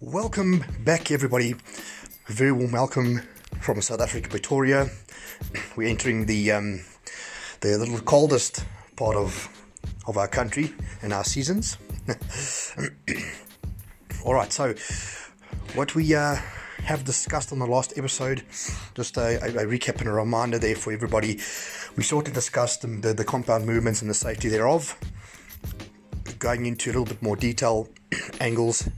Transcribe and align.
Welcome 0.00 0.64
back, 0.84 1.10
everybody. 1.10 1.56
A 2.28 2.32
very 2.32 2.52
warm 2.52 2.70
welcome 2.70 3.22
from 3.60 3.82
South 3.82 4.00
Africa, 4.00 4.28
Pretoria. 4.28 4.90
We're 5.74 5.88
entering 5.88 6.26
the 6.26 6.52
um, 6.52 6.84
the 7.62 7.76
little 7.78 7.98
coldest 7.98 8.64
part 8.94 9.16
of 9.16 9.48
of 10.06 10.16
our 10.16 10.28
country 10.28 10.72
and 11.02 11.12
our 11.12 11.24
seasons. 11.24 11.78
All 14.24 14.34
right, 14.34 14.52
so 14.52 14.72
what 15.74 15.94
we 15.94 16.14
uh, 16.14 16.36
have 16.84 17.04
discussed 17.04 17.50
on 17.52 17.58
the 17.58 17.66
last 17.66 17.96
episode, 17.96 18.42
just 18.94 19.16
a, 19.16 19.42
a, 19.42 19.62
a, 19.62 19.66
recap 19.66 20.00
and 20.00 20.08
a 20.08 20.12
reminder 20.12 20.58
there 20.58 20.74
for 20.74 20.92
everybody. 20.92 21.38
We 21.96 22.02
sort 22.02 22.28
of 22.28 22.34
discussed 22.34 22.82
the, 22.82 22.88
the, 22.88 23.14
the 23.14 23.24
compound 23.24 23.64
movements 23.64 24.02
and 24.02 24.10
the 24.10 24.14
safety 24.14 24.48
thereof, 24.48 24.98
going 26.38 26.66
into 26.66 26.90
a 26.90 26.92
little 26.92 27.06
bit 27.06 27.22
more 27.22 27.36
detail, 27.36 27.88
angles, 28.40 28.88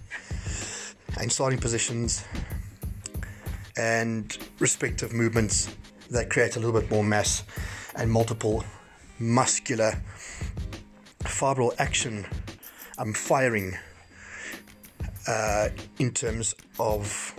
and 1.21 1.31
starting 1.31 1.61
positions, 1.61 2.25
and 3.77 4.37
respective 4.59 5.13
movements 5.13 5.75
that 6.11 6.29
create 6.29 6.57
a 6.57 6.61
little 6.61 6.79
bit 6.79 6.91
more 6.91 7.05
mass 7.05 7.45
and 7.95 8.11
multiple 8.11 8.65
muscular 9.21 10.03
fibril 11.21 11.73
action 11.79 12.27
um, 12.99 13.13
firing 13.13 13.77
uh, 15.27 15.69
in 15.99 16.11
terms 16.13 16.55
of 16.79 17.35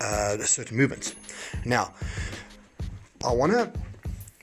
uh, 0.00 0.36
certain 0.38 0.76
movements. 0.76 1.14
Now, 1.64 1.94
I 3.24 3.32
want 3.32 3.52
to 3.52 3.72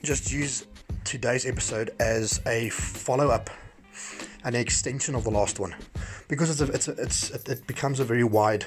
just 0.02 0.32
use 0.32 0.66
today's 1.04 1.44
episode 1.44 1.90
as 2.00 2.40
a 2.46 2.70
follow 2.70 3.28
up 3.28 3.50
an 4.44 4.54
extension 4.54 5.14
of 5.14 5.24
the 5.24 5.30
last 5.30 5.60
one 5.60 5.74
because 6.28 6.48
it's 6.50 6.60
a, 6.60 6.72
it's, 6.72 6.88
a, 6.88 6.92
it's 6.92 7.30
it 7.48 7.66
becomes 7.66 8.00
a 8.00 8.04
very 8.04 8.24
wide 8.24 8.64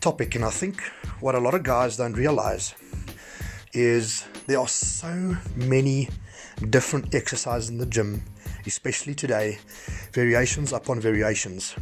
topic, 0.00 0.34
and 0.34 0.44
I 0.44 0.50
think 0.50 0.82
what 1.20 1.34
a 1.34 1.38
lot 1.38 1.54
of 1.54 1.62
guys 1.62 1.96
don't 1.96 2.14
realize 2.14 2.74
is 3.72 4.26
there 4.46 4.58
are 4.58 4.68
so 4.68 5.36
many 5.54 6.08
different 6.70 7.14
exercises 7.14 7.70
in 7.70 7.78
the 7.78 7.86
gym, 7.86 8.22
especially 8.66 9.14
today, 9.14 9.58
variations 10.12 10.72
upon 10.72 11.00
variations. 11.00 11.74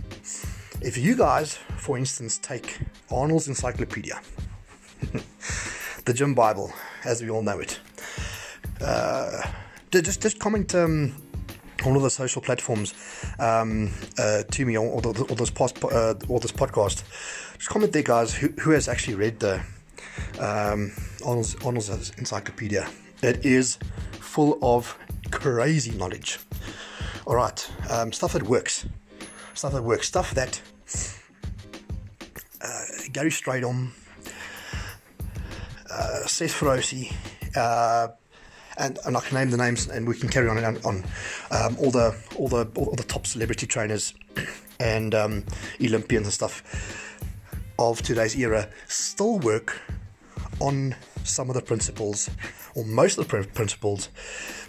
If 0.82 0.96
you 0.96 1.16
guys, 1.16 1.58
for 1.76 1.98
instance, 1.98 2.38
take 2.38 2.78
Arnold's 3.10 3.48
Encyclopedia, 3.48 4.20
the 6.04 6.14
Gym 6.14 6.34
Bible, 6.34 6.72
as 7.04 7.22
we 7.22 7.30
all 7.30 7.42
know 7.42 7.58
it, 7.60 7.80
uh, 8.80 9.42
just 9.90 10.22
just 10.22 10.38
comment 10.38 10.74
um, 10.74 11.14
all 11.84 11.98
the 11.98 12.10
social 12.10 12.42
platforms 12.42 12.94
um, 13.38 13.90
uh, 14.18 14.42
to 14.50 14.64
me, 14.64 14.76
or, 14.76 15.00
this 15.00 15.50
post, 15.50 15.82
uh, 15.84 16.14
or 16.28 16.40
this 16.40 16.52
podcast. 16.52 17.04
Just 17.56 17.68
comment 17.68 17.92
there, 17.92 18.02
guys, 18.02 18.34
who, 18.34 18.48
who 18.60 18.70
has 18.70 18.88
actually 18.88 19.16
read 19.16 19.40
the 19.40 19.62
um, 20.38 20.92
Arnold's, 21.24 21.54
Arnold's 21.56 22.10
Encyclopedia. 22.18 22.88
It 23.22 23.44
is 23.44 23.78
full 24.12 24.58
of 24.62 24.96
crazy 25.30 25.92
knowledge. 25.92 26.38
All 27.30 27.36
right, 27.36 27.70
um, 27.88 28.10
stuff 28.10 28.32
that 28.32 28.42
works, 28.42 28.86
stuff 29.54 29.72
that 29.72 29.84
works, 29.84 30.08
stuff 30.08 30.34
that 30.34 30.60
uh, 32.60 32.82
Gary 33.12 33.30
Strydom, 33.30 33.92
uh, 35.88 36.26
Seth 36.26 36.50
Feroce, 36.50 37.14
uh, 37.56 38.08
and, 38.78 38.98
and 39.06 39.16
I 39.16 39.20
can 39.20 39.38
name 39.38 39.50
the 39.50 39.56
names, 39.58 39.86
and 39.86 40.08
we 40.08 40.16
can 40.16 40.28
carry 40.28 40.48
on 40.48 40.58
on, 40.58 40.78
on. 40.78 41.04
Um, 41.52 41.76
all 41.78 41.92
the 41.92 42.16
all 42.34 42.48
the 42.48 42.68
all 42.74 42.96
the 42.96 43.04
top 43.04 43.28
celebrity 43.28 43.68
trainers 43.68 44.12
and 44.80 45.14
um, 45.14 45.44
Olympians 45.80 46.26
and 46.26 46.34
stuff 46.34 47.14
of 47.78 48.02
today's 48.02 48.36
era 48.36 48.68
still 48.88 49.38
work 49.38 49.80
on 50.58 50.96
some 51.22 51.48
of 51.48 51.54
the 51.54 51.62
principles, 51.62 52.28
or 52.74 52.84
most 52.84 53.18
of 53.18 53.28
the 53.28 53.44
principles 53.54 54.08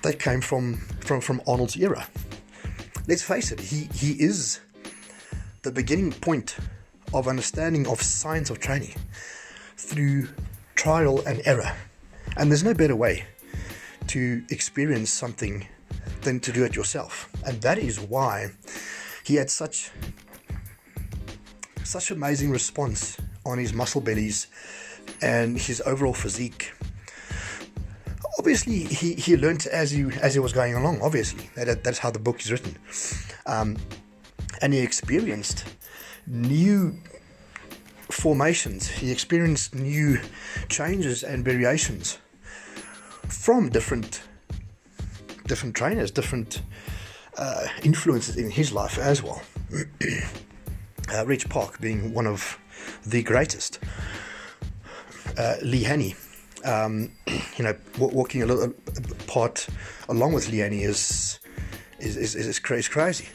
that 0.03 0.19
came 0.19 0.41
from 0.41 0.75
from 0.99 1.21
from 1.21 1.41
Arnold's 1.47 1.75
era. 1.75 2.07
Let's 3.07 3.23
face 3.23 3.51
it, 3.51 3.59
he 3.59 3.89
he 3.93 4.11
is 4.13 4.59
the 5.63 5.71
beginning 5.71 6.11
point 6.11 6.55
of 7.13 7.27
understanding 7.27 7.87
of 7.87 8.01
science 8.01 8.49
of 8.49 8.59
training 8.59 8.95
through 9.77 10.29
trial 10.75 11.21
and 11.25 11.41
error. 11.45 11.75
And 12.37 12.49
there's 12.49 12.63
no 12.63 12.73
better 12.73 12.95
way 12.95 13.25
to 14.07 14.43
experience 14.49 15.11
something 15.11 15.67
than 16.21 16.39
to 16.39 16.51
do 16.51 16.63
it 16.63 16.75
yourself. 16.75 17.29
And 17.45 17.61
that 17.61 17.77
is 17.77 17.99
why 17.99 18.51
he 19.23 19.35
had 19.35 19.49
such 19.49 19.91
such 21.83 22.11
amazing 22.11 22.51
response 22.51 23.17
on 23.45 23.57
his 23.57 23.73
muscle 23.73 24.01
bellies 24.01 24.47
and 25.21 25.57
his 25.57 25.81
overall 25.85 26.13
physique. 26.13 26.71
Obviously, 28.41 28.85
he, 28.85 29.13
he 29.13 29.37
learned 29.37 29.67
as 29.67 29.91
he 29.91 30.01
as 30.19 30.33
he 30.33 30.39
was 30.39 30.51
going 30.51 30.73
along. 30.73 30.99
Obviously, 31.03 31.47
that, 31.55 31.83
that's 31.83 31.99
how 31.99 32.09
the 32.09 32.17
book 32.17 32.39
is 32.39 32.51
written, 32.51 32.75
um, 33.45 33.77
and 34.63 34.73
he 34.73 34.79
experienced 34.79 35.63
new 36.25 36.97
formations. 38.09 38.87
He 38.87 39.11
experienced 39.11 39.75
new 39.75 40.19
changes 40.69 41.21
and 41.21 41.45
variations 41.45 42.17
from 43.29 43.69
different 43.69 44.23
different 45.45 45.75
trainers, 45.75 46.09
different 46.09 46.63
uh, 47.37 47.67
influences 47.83 48.37
in 48.37 48.49
his 48.49 48.73
life 48.73 48.97
as 48.97 49.21
well. 49.21 49.43
uh, 51.13 51.27
Reg 51.27 51.47
Park 51.47 51.79
being 51.79 52.11
one 52.11 52.25
of 52.25 52.57
the 53.05 53.21
greatest. 53.21 53.77
Uh, 55.37 55.57
Lee 55.61 55.83
Haney, 55.83 56.15
um, 56.65 57.11
you 57.57 57.63
know, 57.63 57.75
walking 57.97 58.41
a 58.43 58.45
little 58.45 58.73
part 59.27 59.67
along 60.09 60.33
with 60.33 60.49
Lee 60.49 60.61
is 60.61 61.39
is 61.99 62.17
is, 62.17 62.35
is, 62.35 62.47
is 62.47 62.59
crazy. 62.59 63.27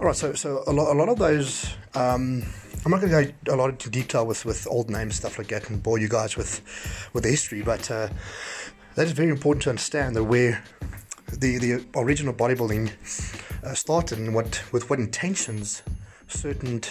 All 0.00 0.06
right, 0.06 0.16
so 0.16 0.34
so 0.34 0.62
a 0.66 0.72
lot, 0.72 0.92
a 0.92 0.98
lot 0.98 1.08
of 1.08 1.18
those. 1.18 1.74
Um, 1.94 2.44
I'm 2.84 2.92
not 2.92 3.00
going 3.00 3.10
to 3.10 3.32
go 3.44 3.54
a 3.54 3.56
lot 3.56 3.70
into 3.70 3.90
detail 3.90 4.24
with, 4.24 4.44
with 4.44 4.64
old 4.70 4.90
names 4.90 5.16
stuff 5.16 5.38
like 5.38 5.48
that 5.48 5.68
and 5.70 5.82
bore 5.82 5.98
you 5.98 6.08
guys 6.08 6.36
with 6.36 6.60
with 7.12 7.24
the 7.24 7.30
history, 7.30 7.62
but 7.62 7.90
uh, 7.90 8.08
that 8.94 9.06
is 9.06 9.12
very 9.12 9.30
important 9.30 9.64
to 9.64 9.70
understand 9.70 10.14
that 10.16 10.24
where 10.24 10.62
the 11.32 11.58
the 11.58 11.84
original 11.96 12.32
bodybuilding 12.32 12.92
uh, 13.64 13.74
started 13.74 14.18
and 14.18 14.34
what 14.34 14.62
with 14.72 14.88
what 14.88 14.98
intentions 14.98 15.82
certain 16.28 16.82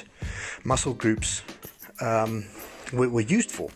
muscle 0.64 0.94
groups 0.94 1.44
um, 2.02 2.46
were, 2.94 3.10
were 3.10 3.22
used 3.22 3.52
for. 3.52 3.70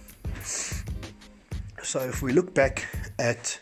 So 1.89 2.01
if 2.01 2.22
we 2.22 2.33
look 2.33 2.53
back 2.53 2.85
at 3.17 3.59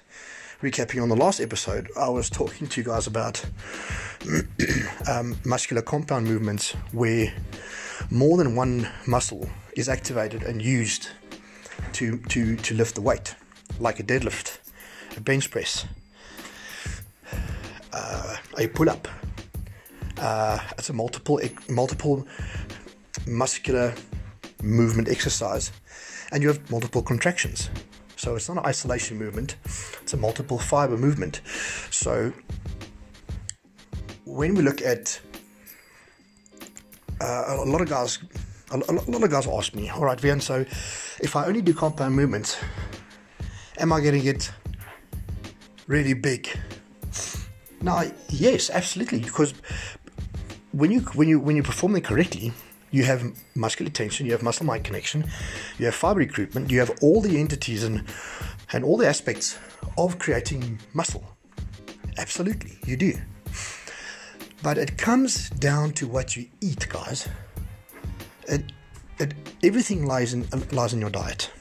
recapping 0.61 1.01
on 1.01 1.07
the 1.07 1.15
last 1.15 1.39
episode, 1.39 1.89
I 1.97 2.09
was 2.09 2.29
talking 2.29 2.67
to 2.67 2.81
you 2.81 2.85
guys 2.85 3.07
about 3.07 3.41
um, 5.07 5.39
muscular 5.45 5.81
compound 5.81 6.27
movements 6.27 6.73
where 6.91 7.33
more 8.11 8.35
than 8.35 8.53
one 8.53 8.89
muscle 9.07 9.49
is 9.77 9.87
activated 9.87 10.43
and 10.43 10.61
used 10.61 11.07
to, 11.93 12.17
to, 12.27 12.57
to 12.57 12.73
lift 12.75 12.95
the 12.95 13.01
weight, 13.01 13.33
like 13.79 14.01
a 14.01 14.03
deadlift, 14.03 14.57
a 15.15 15.21
bench 15.21 15.49
press, 15.49 15.85
uh, 17.93 18.35
a 18.57 18.67
pull 18.67 18.89
up. 18.89 19.07
Uh, 20.17 20.59
it's 20.77 20.89
a 20.89 20.93
multiple 20.93 21.39
multiple 21.69 22.27
muscular 23.25 23.93
movement 24.61 25.07
exercise, 25.07 25.71
and 26.33 26.43
you 26.43 26.49
have 26.49 26.69
multiple 26.69 27.01
contractions. 27.01 27.69
So 28.17 28.35
it's 28.35 28.49
not 28.49 28.57
an 28.57 28.65
isolation 28.65 29.17
movement; 29.17 29.55
it's 30.01 30.13
a 30.13 30.17
multiple 30.17 30.57
fiber 30.57 30.97
movement. 30.97 31.41
So 31.91 32.33
when 34.25 34.55
we 34.55 34.61
look 34.63 34.81
at 34.81 35.19
uh, 37.21 37.57
a 37.59 37.65
lot 37.65 37.81
of 37.81 37.89
guys, 37.89 38.19
a, 38.71 38.77
lot 38.77 39.23
of 39.23 39.29
guys 39.29 39.47
ask 39.47 39.73
me, 39.73 39.89
all 39.89 40.03
right, 40.03 40.19
Vian, 40.19 40.41
so 40.41 40.65
if 41.21 41.35
I 41.35 41.45
only 41.45 41.61
do 41.61 41.73
compound 41.73 42.15
movements, 42.15 42.57
am 43.77 43.93
I 43.93 44.01
going 44.01 44.15
to 44.15 44.21
get 44.21 44.51
really 45.87 46.13
big? 46.13 46.49
Now, 47.81 48.03
yes, 48.29 48.69
absolutely, 48.69 49.19
because 49.19 49.53
when 50.71 50.91
you 50.91 51.01
when 51.13 51.27
you 51.27 51.39
when 51.39 51.55
you 51.55 51.63
perform 51.63 51.93
them 51.93 52.01
correctly, 52.01 52.51
you 52.97 53.03
have 53.03 53.21
muscular 53.55 53.91
tension, 53.91 54.25
you 54.25 54.31
have 54.31 54.43
muscle 54.43 54.65
mind 54.65 54.83
connection, 54.83 55.23
you 55.77 55.85
have 55.85 55.95
fiber 55.95 56.19
recruitment, 56.19 56.71
you 56.71 56.79
have 56.79 56.91
all 57.01 57.21
the 57.21 57.39
entities 57.39 57.83
and 57.83 58.03
and 58.73 58.83
all 58.83 58.97
the 58.97 59.07
aspects 59.07 59.57
of 59.97 60.17
creating 60.17 60.79
muscle. 60.93 61.23
Absolutely, 62.17 62.73
you 62.85 62.97
do. 62.97 63.13
But 64.63 64.77
it 64.77 64.97
comes 64.97 65.49
down 65.51 65.93
to 65.93 66.07
what 66.07 66.35
you 66.35 66.47
eat, 66.59 66.89
guys. 66.89 67.29
it, 68.47 68.63
it, 69.19 69.33
everything 69.63 70.05
lies 70.05 70.33
in 70.33 70.47
lies 70.71 70.93
in 70.93 70.99
your 70.99 71.11
diet 71.11 71.51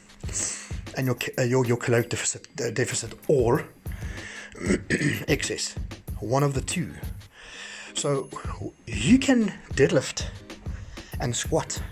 and 0.96 1.06
your 1.06 1.16
uh, 1.38 1.42
your 1.42 1.66
your 1.66 1.76
caloric 1.76 2.08
deficit 2.08 2.48
uh, 2.60 2.70
deficit 2.70 3.12
or 3.28 3.66
excess, 5.28 5.74
one 6.20 6.42
of 6.42 6.54
the 6.54 6.62
two. 6.62 6.90
So 7.94 8.28
you 8.86 9.18
can 9.18 9.52
deadlift 9.74 10.26
and 11.20 11.34
squat 11.34 11.82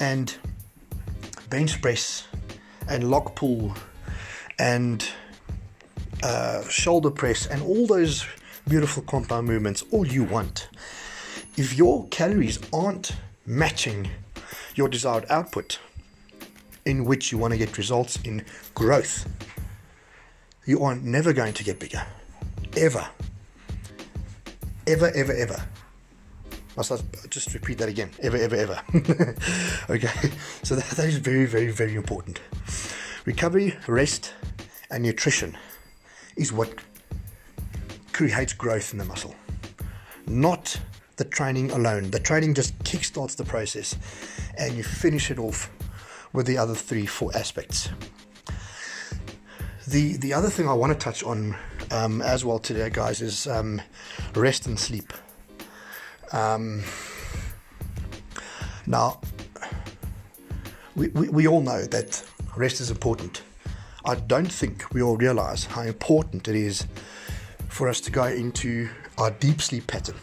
and 0.00 0.36
bench 1.48 1.80
press 1.82 2.26
and 2.88 3.10
lat 3.10 3.34
pull 3.34 3.74
and 4.58 5.08
uh, 6.22 6.62
shoulder 6.68 7.10
press 7.10 7.46
and 7.46 7.62
all 7.62 7.86
those 7.86 8.26
beautiful 8.68 9.02
compound 9.02 9.46
movements 9.46 9.84
all 9.90 10.06
you 10.06 10.24
want. 10.24 10.68
If 11.56 11.76
your 11.76 12.06
calories 12.08 12.58
aren't 12.72 13.12
matching 13.46 14.08
your 14.74 14.88
desired 14.88 15.26
output, 15.28 15.78
in 16.84 17.04
which 17.04 17.30
you 17.30 17.38
want 17.38 17.52
to 17.52 17.58
get 17.58 17.76
results 17.76 18.18
in 18.24 18.44
growth, 18.74 19.28
you 20.66 20.82
are 20.82 20.94
never 20.96 21.32
going 21.32 21.52
to 21.54 21.64
get 21.64 21.78
bigger. 21.78 22.02
Ever. 22.76 23.06
Ever, 24.86 25.10
ever, 25.14 25.32
ever. 25.32 25.62
I'll 26.76 26.98
just 27.28 27.52
repeat 27.52 27.78
that 27.78 27.88
again. 27.88 28.10
Ever, 28.20 28.36
ever, 28.36 28.56
ever. 28.56 28.82
okay, 29.90 30.30
so 30.62 30.76
that, 30.76 30.84
that 30.96 31.06
is 31.06 31.16
very, 31.18 31.46
very, 31.46 31.70
very 31.70 31.94
important. 31.94 32.40
Recovery, 33.24 33.76
rest, 33.86 34.32
and 34.90 35.02
nutrition 35.02 35.56
is 36.36 36.52
what 36.52 36.72
creates 38.12 38.52
growth 38.52 38.92
in 38.92 38.98
the 38.98 39.04
muscle, 39.04 39.34
not 40.26 40.80
the 41.16 41.24
training 41.24 41.70
alone. 41.70 42.10
The 42.10 42.20
training 42.20 42.54
just 42.54 42.78
kickstarts 42.78 43.36
the 43.36 43.44
process 43.44 43.96
and 44.56 44.74
you 44.74 44.82
finish 44.82 45.30
it 45.30 45.38
off 45.38 45.70
with 46.32 46.46
the 46.46 46.56
other 46.56 46.74
three, 46.74 47.06
four 47.06 47.30
aspects. 47.36 47.90
The, 49.86 50.16
the 50.18 50.32
other 50.32 50.48
thing 50.48 50.68
I 50.68 50.72
want 50.72 50.92
to 50.92 50.98
touch 50.98 51.22
on 51.24 51.56
um, 51.90 52.22
as 52.22 52.44
well 52.44 52.58
today, 52.58 52.90
guys, 52.90 53.20
is 53.20 53.46
um, 53.46 53.82
rest 54.34 54.66
and 54.66 54.78
sleep. 54.78 55.12
Um, 56.32 56.82
now, 58.86 59.20
we, 60.94 61.08
we, 61.08 61.28
we 61.28 61.48
all 61.48 61.60
know 61.60 61.84
that 61.84 62.24
rest 62.56 62.80
is 62.80 62.90
important. 62.90 63.42
I 64.04 64.14
don't 64.14 64.50
think 64.50 64.92
we 64.92 65.02
all 65.02 65.16
realize 65.16 65.64
how 65.64 65.82
important 65.82 66.48
it 66.48 66.56
is 66.56 66.86
for 67.68 67.88
us 67.88 68.00
to 68.02 68.10
go 68.10 68.24
into 68.24 68.88
our 69.18 69.30
deep 69.30 69.60
sleep 69.60 69.86
pattern. 69.86 70.16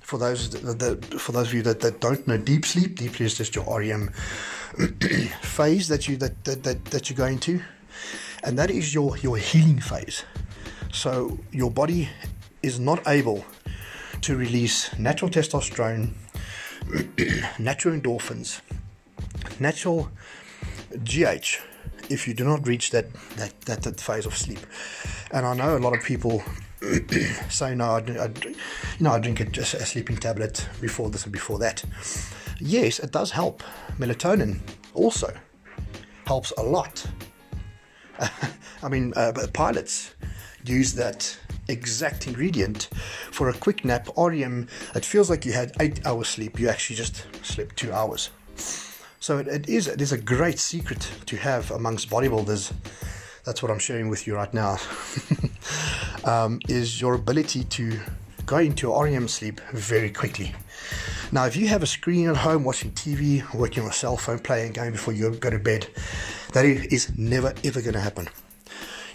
For 0.00 0.18
those 0.18 0.50
that, 0.50 0.78
that 0.78 1.20
for 1.20 1.32
those 1.32 1.48
of 1.48 1.54
you 1.54 1.62
that, 1.62 1.80
that 1.80 2.00
don't 2.00 2.26
know 2.28 2.36
deep 2.36 2.66
sleep, 2.66 2.96
deep 2.96 3.16
sleep 3.16 3.26
is 3.26 3.38
just 3.38 3.54
your 3.54 3.64
REM 3.80 4.08
phase 5.42 5.88
that 5.88 6.06
you 6.06 6.16
that, 6.18 6.44
that, 6.44 6.62
that, 6.64 6.84
that 6.86 7.10
you 7.10 7.16
go 7.16 7.24
into, 7.24 7.62
and 8.44 8.58
that 8.58 8.70
is 8.70 8.92
your 8.92 9.16
your 9.18 9.38
healing 9.38 9.80
phase. 9.80 10.24
So 10.92 11.38
your 11.50 11.70
body 11.70 12.10
is 12.62 12.78
not 12.78 13.06
able 13.08 13.44
to 14.22 14.36
release 14.36 14.96
natural 14.98 15.30
testosterone, 15.30 16.12
natural 17.58 17.98
endorphins, 17.98 18.60
natural 19.60 20.10
GH 21.04 21.60
if 22.08 22.28
you 22.28 22.34
do 22.34 22.44
not 22.44 22.66
reach 22.66 22.90
that, 22.90 23.12
that, 23.36 23.60
that, 23.62 23.82
that 23.82 24.00
phase 24.00 24.26
of 24.26 24.36
sleep. 24.36 24.60
And 25.32 25.46
I 25.46 25.54
know 25.54 25.76
a 25.76 25.78
lot 25.78 25.96
of 25.96 26.04
people 26.04 26.42
say, 27.48 27.74
no, 27.74 27.84
I, 27.84 27.98
I, 27.98 28.26
you 28.26 28.54
know, 29.00 29.12
I 29.12 29.18
drink 29.18 29.40
a, 29.40 29.60
a 29.60 29.64
sleeping 29.64 30.16
tablet 30.16 30.68
before 30.80 31.10
this 31.10 31.24
and 31.24 31.32
before 31.32 31.58
that. 31.60 31.84
Yes, 32.60 32.98
it 32.98 33.12
does 33.12 33.30
help. 33.30 33.62
Melatonin 33.98 34.60
also 34.94 35.32
helps 36.26 36.52
a 36.58 36.62
lot. 36.62 37.04
I 38.82 38.88
mean, 38.88 39.12
uh, 39.16 39.32
pilots 39.52 40.14
use 40.64 40.94
that 40.94 41.36
exact 41.68 42.26
ingredient 42.26 42.88
for 43.30 43.48
a 43.48 43.52
quick 43.52 43.84
nap. 43.84 44.08
or 44.16 44.30
REM, 44.30 44.68
it 44.94 45.04
feels 45.04 45.30
like 45.30 45.44
you 45.44 45.52
had 45.52 45.72
eight 45.80 46.04
hours 46.06 46.28
sleep. 46.28 46.58
You 46.58 46.68
actually 46.68 46.96
just 46.96 47.24
slept 47.44 47.76
two 47.76 47.92
hours. 47.92 48.30
So 49.20 49.38
it, 49.38 49.46
it 49.46 49.68
is 49.68 49.86
it 49.86 50.00
is 50.00 50.12
a 50.12 50.18
great 50.18 50.58
secret 50.58 51.08
to 51.26 51.36
have 51.36 51.70
amongst 51.70 52.10
bodybuilders. 52.10 52.72
That's 53.44 53.62
what 53.62 53.70
I'm 53.70 53.78
sharing 53.78 54.08
with 54.08 54.26
you 54.26 54.34
right 54.34 54.52
now. 54.52 54.78
um, 56.24 56.60
is 56.68 57.00
your 57.00 57.14
ability 57.14 57.64
to 57.64 58.00
go 58.46 58.58
into 58.58 58.92
REM 58.92 59.28
sleep 59.28 59.60
very 59.72 60.10
quickly. 60.10 60.54
Now, 61.30 61.46
if 61.46 61.56
you 61.56 61.68
have 61.68 61.82
a 61.82 61.86
screen 61.86 62.28
at 62.28 62.36
home 62.36 62.64
watching 62.64 62.90
TV, 62.90 63.42
working 63.54 63.84
on 63.84 63.88
a 63.88 63.92
cell 63.92 64.16
phone, 64.16 64.38
playing 64.38 64.70
a 64.70 64.72
game 64.72 64.92
before 64.92 65.14
you 65.14 65.30
go 65.30 65.50
to 65.50 65.58
bed, 65.58 65.86
that 66.52 66.64
is 66.64 67.16
never 67.16 67.54
ever 67.64 67.80
going 67.80 67.94
to 67.94 68.00
happen. 68.00 68.28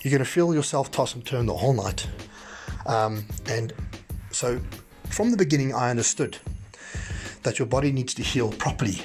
You're 0.02 0.12
going 0.12 0.24
to 0.24 0.30
feel 0.30 0.54
yourself 0.54 0.92
toss 0.92 1.16
and 1.16 1.26
turn 1.26 1.46
the 1.46 1.56
whole 1.56 1.74
night. 1.74 2.08
Um, 2.86 3.26
and 3.48 3.74
so, 4.32 4.62
from 5.10 5.32
the 5.32 5.38
beginning, 5.38 5.74
I 5.74 5.90
understood 5.90 6.38
that 7.44 7.60
your 7.60 7.66
body 7.66 7.92
needs 7.92 8.14
to 8.16 8.24
heal 8.24 8.52
properly 8.52 9.02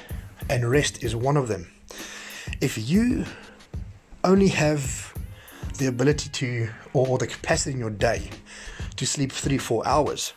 and 0.48 0.68
rest 0.68 1.02
is 1.02 1.14
one 1.16 1.36
of 1.36 1.48
them. 1.48 1.70
If 2.60 2.76
you 2.90 3.24
only 4.24 4.48
have 4.48 5.14
the 5.78 5.86
ability 5.86 6.30
to, 6.30 6.68
or 6.92 7.18
the 7.18 7.26
capacity 7.26 7.72
in 7.72 7.78
your 7.78 7.90
day 7.90 8.30
to 8.96 9.06
sleep 9.06 9.32
three, 9.32 9.58
four 9.58 9.86
hours 9.86 10.32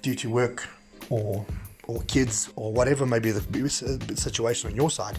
due 0.00 0.14
to 0.16 0.30
work 0.30 0.68
or 1.10 1.44
or 1.88 2.00
kids 2.02 2.48
or 2.54 2.72
whatever 2.72 3.04
may 3.04 3.18
be 3.18 3.32
the 3.32 4.14
situation 4.16 4.70
on 4.70 4.76
your 4.76 4.88
side, 4.88 5.18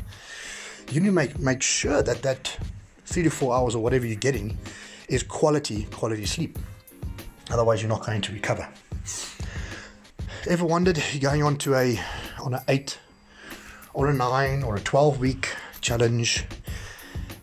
you 0.92 1.02
need 1.02 1.08
to 1.08 1.14
make 1.14 1.40
make 1.40 1.62
sure 1.62 2.02
that 2.02 2.22
that 2.22 2.58
three 3.14 3.22
to 3.22 3.30
four 3.30 3.56
hours 3.56 3.76
or 3.76 3.84
whatever 3.84 4.08
you're 4.08 4.16
getting 4.16 4.58
is 5.08 5.22
quality 5.22 5.84
quality 5.92 6.26
sleep. 6.26 6.58
Otherwise, 7.52 7.80
you're 7.80 7.90
not 7.90 8.04
going 8.04 8.22
to 8.22 8.34
recover. 8.34 8.68
Ever 10.50 10.66
wondered 10.66 11.02
you're 11.12 11.22
going 11.22 11.44
on 11.44 11.58
to 11.58 11.76
a 11.76 12.00
on 12.42 12.56
an 12.56 12.62
eight 12.68 12.98
or 13.94 14.08
a 14.08 14.14
nine 14.14 14.64
or 14.64 14.78
a 14.78 14.80
12 14.80 15.20
week 15.20 15.54
challenge. 15.80 16.46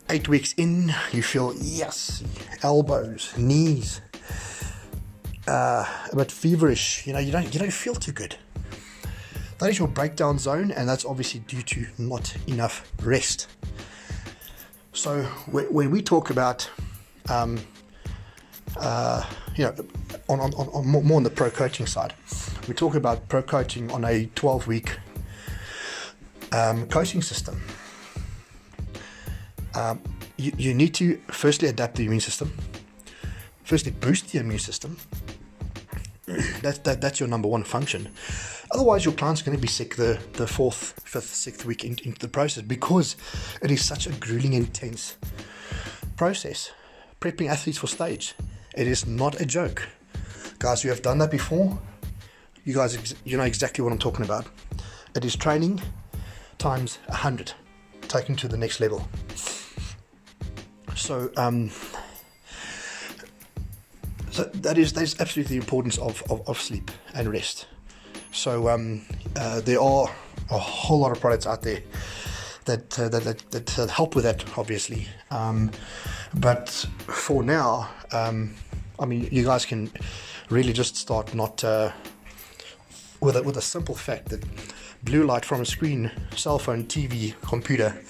Eight 0.09 0.29
weeks 0.29 0.55
in, 0.55 0.93
you 1.13 1.23
feel 1.23 1.55
yes, 1.57 2.25
elbows, 2.65 3.33
knees, 3.39 4.01
uh, 5.47 5.87
a 6.11 6.17
bit 6.17 6.33
feverish. 6.33 7.07
You 7.07 7.13
know, 7.13 7.21
you 7.21 7.31
don't 7.31 7.55
you 7.55 7.61
don't 7.61 7.73
feel 7.73 7.95
too 7.95 8.11
good. 8.11 8.35
That 9.59 9.71
is 9.71 9.79
your 9.79 9.87
breakdown 9.87 10.37
zone, 10.41 10.73
and 10.73 10.89
that's 10.89 11.05
obviously 11.05 11.41
due 11.41 11.63
to 11.63 11.87
not 11.97 12.35
enough 12.49 12.91
rest. 13.03 13.47
So 14.93 15.23
when 15.51 15.91
we 15.91 16.03
talk 16.03 16.31
about, 16.31 16.69
um, 17.29 17.59
uh, 18.77 19.25
you 19.57 19.65
know, 19.65 19.75
on, 20.29 20.41
on, 20.41 20.53
on 20.53 20.87
more 20.87 21.17
on 21.17 21.23
the 21.23 21.31
pro 21.31 21.51
coaching 21.51 21.87
side, 21.87 22.15
we 22.67 22.75
talk 22.75 22.95
about 22.95 23.29
pro 23.29 23.43
coaching 23.43 23.91
on 23.93 24.05
a 24.05 24.27
12 24.35 24.67
week 24.67 24.99
um, 26.53 26.87
coaching 26.89 27.23
system. 27.23 27.61
Um, 29.75 30.01
you, 30.37 30.53
you 30.59 30.75
need 30.75 30.95
to 30.95 31.21
firstly 31.29 31.69
adapt 31.69 31.97
the 31.97 32.07
immune 32.07 32.21
system. 32.21 32.53
Firstly, 33.63 33.93
boost 33.93 34.33
the 34.33 34.39
immune 34.39 34.59
system. 34.59 34.97
That's 36.63 36.79
that, 36.79 37.01
that's 37.01 37.19
your 37.19 37.29
number 37.29 37.49
one 37.49 37.65
function. 37.65 38.09
Otherwise, 38.73 39.05
your 39.05 39.15
client's 39.15 39.43
going 39.43 39.57
to 39.57 39.61
be 39.61 39.69
sick 39.69 39.97
the, 39.97 40.21
the 40.35 40.47
fourth, 40.47 41.01
fifth, 41.05 41.35
sixth 41.35 41.65
week 41.65 41.85
in, 41.85 41.97
into 42.05 42.21
the 42.21 42.29
process 42.29 42.63
because 42.63 43.17
it 43.63 43.71
is 43.71 43.85
such 43.85 44.07
a 44.07 44.13
grueling, 44.13 44.53
intense 44.53 45.17
process. 46.17 46.71
Prepping 47.21 47.49
athletes 47.49 47.79
for 47.79 47.89
stage. 47.89 48.35
It 48.77 48.87
is 48.87 49.07
not 49.07 49.41
a 49.41 49.47
joke. 49.47 49.89
Guys, 50.59 50.85
you 50.85 50.91
have 50.91 51.03
done 51.03 51.19
that 51.19 51.31
before. 51.31 51.79
You 52.65 52.75
guys, 52.75 53.15
you 53.25 53.37
know 53.37 53.45
exactly 53.45 53.83
what 53.83 53.93
I'm 53.93 53.99
talking 53.99 54.25
about. 54.25 54.47
It 55.17 55.25
is 55.25 55.35
training 55.35 55.81
times 56.59 56.99
100, 57.07 57.53
taken 58.03 58.37
to 58.37 58.47
the 58.47 58.57
next 58.57 58.79
level. 58.79 59.09
So, 60.95 61.31
um, 61.37 61.71
so 64.31 64.45
that 64.45 64.79
is 64.79 64.93
that 64.93 65.03
is 65.03 65.19
absolutely 65.19 65.57
the 65.57 65.63
importance 65.63 65.99
of, 65.99 66.23
of, 66.31 66.47
of 66.49 66.61
sleep 66.61 66.91
and 67.15 67.33
rest. 67.33 67.67
So 68.33 68.69
um, 68.69 69.03
uh, 69.37 69.61
there 69.61 69.81
are 69.81 70.09
a 70.51 70.59
whole 70.59 71.01
lot 71.01 71.13
of 71.13 71.21
products 71.21 71.47
out 71.47 71.63
there 71.63 71.81
that 72.65 72.99
uh, 72.99 73.09
that, 73.09 73.25
that, 73.25 73.67
that, 73.67 73.91
help 73.91 74.15
with 74.15 74.25
that, 74.25 74.45
obviously. 74.57 75.09
Um, 75.31 75.71
but 76.35 76.69
for 77.07 77.43
now, 77.43 77.91
um, 78.13 78.55
I 78.99 79.07
mean, 79.07 79.29
you 79.33 79.45
guys 79.45 79.65
can 79.65 79.91
really 80.49 80.73
just 80.73 80.97
start 80.97 81.35
not 81.35 81.65
uh, 81.65 81.93
with 83.21 83.37
a, 83.37 83.43
with 83.43 83.57
a 83.57 83.63
simple 83.63 83.95
fact 83.95 84.29
that 84.29 84.45
blue 85.03 85.25
light 85.25 85.45
from 85.45 85.61
a 85.61 85.67
screen, 85.67 86.11
cell 86.37 86.59
phone, 86.59 86.85
TV, 86.85 87.35
computer. 87.43 88.01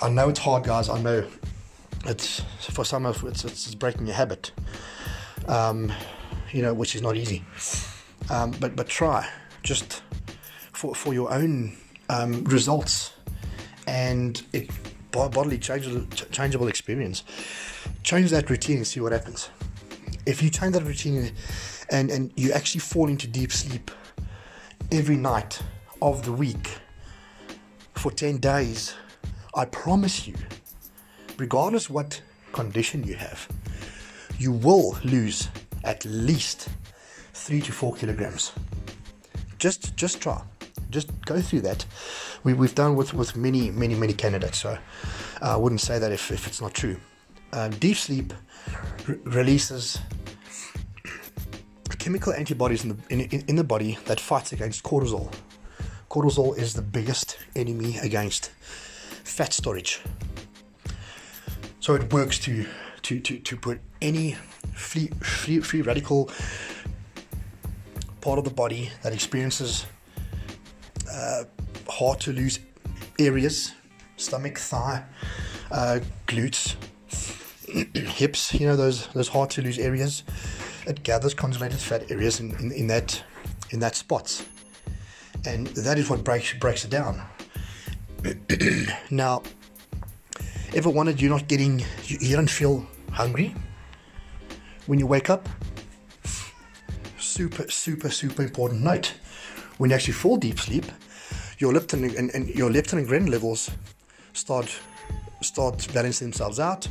I 0.00 0.08
know 0.08 0.28
it's 0.28 0.40
hard, 0.40 0.64
guys. 0.64 0.88
I 0.88 1.00
know 1.00 1.26
it's 2.06 2.40
for 2.70 2.84
some 2.84 3.06
of 3.06 3.22
it's, 3.24 3.44
it's 3.44 3.74
breaking 3.74 4.06
your 4.06 4.16
habit, 4.16 4.50
um, 5.46 5.92
you 6.50 6.62
know, 6.62 6.74
which 6.74 6.96
is 6.96 7.02
not 7.02 7.16
easy. 7.16 7.44
Um, 8.30 8.52
but 8.60 8.76
but 8.76 8.88
try 8.88 9.28
just 9.62 10.02
for, 10.72 10.94
for 10.94 11.14
your 11.14 11.32
own 11.32 11.76
um, 12.08 12.44
results 12.44 13.12
and 13.86 14.42
it 14.52 14.70
bodily 15.10 15.58
changeable, 15.58 16.06
changeable 16.30 16.68
experience. 16.68 17.24
Change 18.02 18.30
that 18.30 18.48
routine 18.48 18.78
and 18.78 18.86
see 18.86 19.00
what 19.00 19.12
happens. 19.12 19.50
If 20.26 20.42
you 20.42 20.50
change 20.50 20.74
that 20.74 20.84
routine 20.84 21.32
and, 21.90 22.10
and 22.10 22.32
you 22.36 22.52
actually 22.52 22.80
fall 22.80 23.08
into 23.08 23.26
deep 23.26 23.52
sleep 23.52 23.90
every 24.90 25.16
night 25.16 25.60
of 26.00 26.24
the 26.24 26.32
week 26.32 26.78
for 27.94 28.10
10 28.10 28.38
days, 28.38 28.94
I 29.54 29.66
promise 29.66 30.26
you, 30.26 30.34
regardless 31.36 31.90
what 31.90 32.20
condition 32.52 33.04
you 33.04 33.14
have, 33.14 33.48
you 34.38 34.52
will 34.52 34.98
lose 35.04 35.48
at 35.84 36.04
least 36.04 36.68
three 37.34 37.60
to 37.60 37.72
four 37.72 37.94
kilograms. 37.94 38.52
Just 39.62 39.94
just 39.94 40.20
try. 40.20 40.42
Just 40.90 41.08
go 41.24 41.40
through 41.40 41.60
that. 41.60 41.86
We, 42.42 42.52
we've 42.52 42.74
done 42.74 42.96
with, 42.96 43.14
with 43.14 43.36
many, 43.36 43.70
many, 43.70 43.94
many 43.94 44.12
candidates, 44.12 44.58
so 44.58 44.76
I 45.40 45.56
wouldn't 45.56 45.80
say 45.80 46.00
that 46.00 46.10
if, 46.10 46.32
if 46.32 46.48
it's 46.48 46.60
not 46.60 46.74
true. 46.74 46.96
Um, 47.52 47.70
deep 47.70 47.96
sleep 47.96 48.34
r- 49.08 49.16
releases 49.22 50.00
chemical 52.00 52.32
antibodies 52.32 52.82
in 52.82 52.88
the, 52.88 52.96
in, 53.08 53.20
in, 53.20 53.44
in 53.46 53.54
the 53.54 53.62
body 53.62 53.98
that 54.06 54.18
fights 54.18 54.52
against 54.52 54.82
cortisol. 54.82 55.32
Cortisol 56.10 56.58
is 56.58 56.74
the 56.74 56.82
biggest 56.82 57.38
enemy 57.54 57.98
against 57.98 58.50
fat 59.22 59.52
storage. 59.52 60.00
So 61.78 61.94
it 61.94 62.12
works 62.12 62.40
to 62.40 62.66
to, 63.02 63.20
to, 63.20 63.38
to 63.38 63.56
put 63.56 63.80
any 64.00 64.36
free, 64.74 65.06
free, 65.20 65.60
free 65.60 65.82
radical 65.82 66.30
part 68.22 68.38
of 68.38 68.44
the 68.44 68.50
body 68.50 68.90
that 69.02 69.12
experiences 69.12 69.84
uh, 71.12 71.44
hard 71.88 72.18
to 72.20 72.32
lose 72.32 72.60
areas 73.18 73.72
stomach, 74.22 74.58
thigh, 74.58 75.04
uh, 75.70 76.00
glutes, 76.26 76.76
hips, 77.96 78.54
you 78.54 78.66
know, 78.66 78.76
those, 78.76 79.08
those 79.08 79.28
hard 79.28 79.50
to 79.50 79.62
lose 79.62 79.78
areas. 79.78 80.22
It 80.86 81.02
gathers 81.02 81.34
conjugated 81.34 81.78
fat 81.78 82.10
areas 82.10 82.40
in, 82.40 82.54
in, 82.56 82.72
in 82.72 82.86
that 82.88 83.22
in 83.70 83.80
that 83.80 83.94
spots. 83.94 84.46
And 85.44 85.66
that 85.68 85.98
is 85.98 86.10
what 86.10 86.24
breaks 86.24 86.52
breaks 86.54 86.84
it 86.84 86.90
down. 86.90 87.22
now, 89.10 89.42
ever 90.74 90.90
wondered 90.90 91.20
you're 91.20 91.30
not 91.30 91.48
getting 91.48 91.80
you, 92.04 92.18
you 92.20 92.36
don't 92.36 92.50
feel 92.50 92.86
hungry 93.10 93.54
when 94.86 94.98
you 94.98 95.06
wake 95.06 95.30
up? 95.30 95.48
Super, 97.32 97.70
super, 97.70 98.10
super 98.10 98.42
important 98.42 98.82
note. 98.82 99.14
When 99.78 99.88
you 99.88 99.96
actually 99.96 100.12
fall 100.12 100.36
deep 100.36 100.58
sleep, 100.58 100.84
your 101.56 101.72
leptin 101.72 102.14
and, 102.18 102.30
and 102.34 102.46
your 102.50 102.68
leptin 102.68 102.98
and 102.98 103.08
ghrelin 103.08 103.30
levels 103.30 103.70
start 104.34 104.68
start 105.40 105.88
balancing 105.94 106.26
themselves 106.26 106.60
out, 106.60 106.86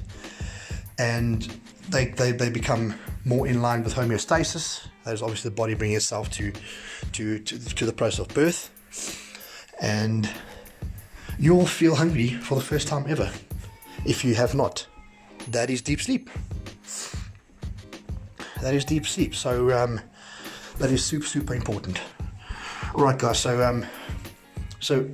and 0.97 1.43
they, 1.89 2.05
they, 2.05 2.31
they 2.31 2.49
become 2.49 2.95
more 3.23 3.45
in 3.45 3.61
line 3.61 3.83
with 3.83 3.93
homeostasis. 3.93 4.87
That 5.03 5.13
is 5.13 5.21
obviously 5.21 5.49
the 5.49 5.55
body 5.55 5.75
bringing 5.75 5.97
itself 5.97 6.31
to, 6.31 6.51
to, 7.11 7.37
to, 7.37 7.59
to 7.75 7.85
the 7.85 7.93
process 7.93 8.25
of 8.25 8.29
birth. 8.29 8.71
And 9.79 10.27
you'll 11.37 11.67
feel 11.67 11.93
hungry 11.93 12.29
for 12.29 12.55
the 12.55 12.61
first 12.61 12.87
time 12.87 13.05
ever 13.07 13.31
if 14.07 14.25
you 14.25 14.33
have 14.33 14.55
not. 14.55 14.87
That 15.49 15.69
is 15.69 15.83
deep 15.83 16.01
sleep. 16.01 16.31
That 18.63 18.73
is 18.73 18.83
deep 18.85 19.05
sleep. 19.05 19.35
So 19.35 19.71
um, 19.71 20.01
that 20.81 20.91
is 20.91 21.05
super, 21.05 21.25
super 21.27 21.53
important. 21.53 22.01
right 22.95 23.17
guys. 23.17 23.39
So, 23.39 23.63
um, 23.63 23.85
so 24.79 25.07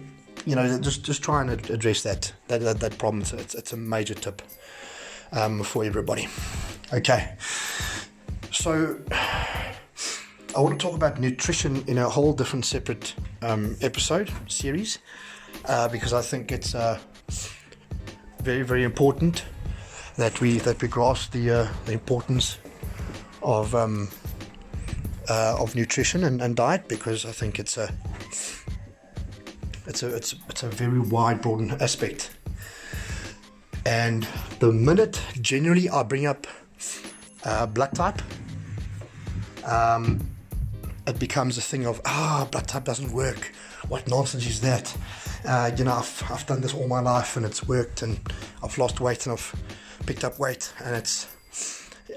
you 0.46 0.56
know, 0.56 0.80
just 0.80 1.04
just 1.04 1.22
try 1.22 1.42
and 1.42 1.52
address 1.70 2.04
that 2.04 2.32
that 2.48 2.62
that, 2.62 2.80
that 2.80 2.98
problem. 2.98 3.26
So 3.26 3.38
it's, 3.38 3.54
it's 3.54 3.74
a 3.74 3.78
major 3.78 4.14
tip 4.14 4.42
um, 5.34 5.64
for 5.64 5.84
everybody. 5.84 6.30
Okay, 6.94 7.36
so 8.52 8.98
I 10.56 10.62
want 10.62 10.80
to 10.80 10.88
talk 10.88 10.96
about 10.96 11.20
nutrition 11.20 11.84
in 11.88 11.98
a 11.98 12.08
whole 12.08 12.32
different 12.32 12.66
separate 12.66 13.14
um, 13.42 13.76
episode 13.82 14.32
series 14.48 15.00
uh, 15.66 15.90
because 15.90 16.14
I 16.14 16.22
think 16.22 16.54
it's 16.54 16.76
uh, 16.76 16.98
very 18.42 18.64
very 18.64 18.84
important 18.84 19.44
that 20.16 20.40
we 20.40 20.60
that 20.60 20.82
we 20.82 20.88
grasp 20.88 21.34
the 21.34 21.52
uh, 21.52 21.68
the 21.86 21.92
importance 21.92 22.58
of 23.42 23.76
um, 23.76 24.10
uh, 25.29 25.57
of 25.60 25.75
nutrition 25.75 26.24
and, 26.24 26.41
and 26.41 26.55
diet 26.55 26.88
because 26.88 27.25
I 27.25 27.31
think 27.31 27.60
it's 27.60 27.77
a 27.77 27.89
it's 29.86 30.03
a 30.03 30.15
it's 30.15 30.36
it's 30.50 30.63
a 30.63 30.69
very 30.69 31.00
wide 31.00 31.41
broad 31.41 31.81
aspect. 31.81 32.31
And 33.86 34.27
the 34.60 34.72
minute 34.72 35.22
generally 35.39 35.89
I 35.89 36.03
bring 36.03 36.25
up 36.25 36.46
uh, 37.46 37.65
blood 37.67 37.93
type, 37.93 38.22
um, 39.63 40.19
it 41.07 41.17
becomes 41.19 41.57
a 41.57 41.62
thing 41.62 41.86
of 41.86 42.01
ah 42.05 42.43
oh, 42.43 42.50
blood 42.50 42.67
type 42.67 42.84
doesn't 42.84 43.12
work. 43.12 43.53
What 43.88 44.07
nonsense 44.07 44.46
is 44.46 44.60
that? 44.62 44.96
Uh, 45.46 45.72
you 45.77 45.86
know 45.86 45.93
I've 45.93 46.24
I've 46.29 46.46
done 46.46 46.60
this 46.60 46.74
all 46.74 46.88
my 46.88 47.00
life 47.00 47.38
and 47.38 47.46
it's 47.46 47.65
worked 47.67 48.01
and 48.01 48.19
I've 48.62 48.77
lost 48.77 49.00
weight 49.00 49.25
and 49.25 49.34
I've 49.34 49.55
picked 50.05 50.25
up 50.25 50.38
weight 50.38 50.74
and 50.84 50.96
it's 50.96 51.27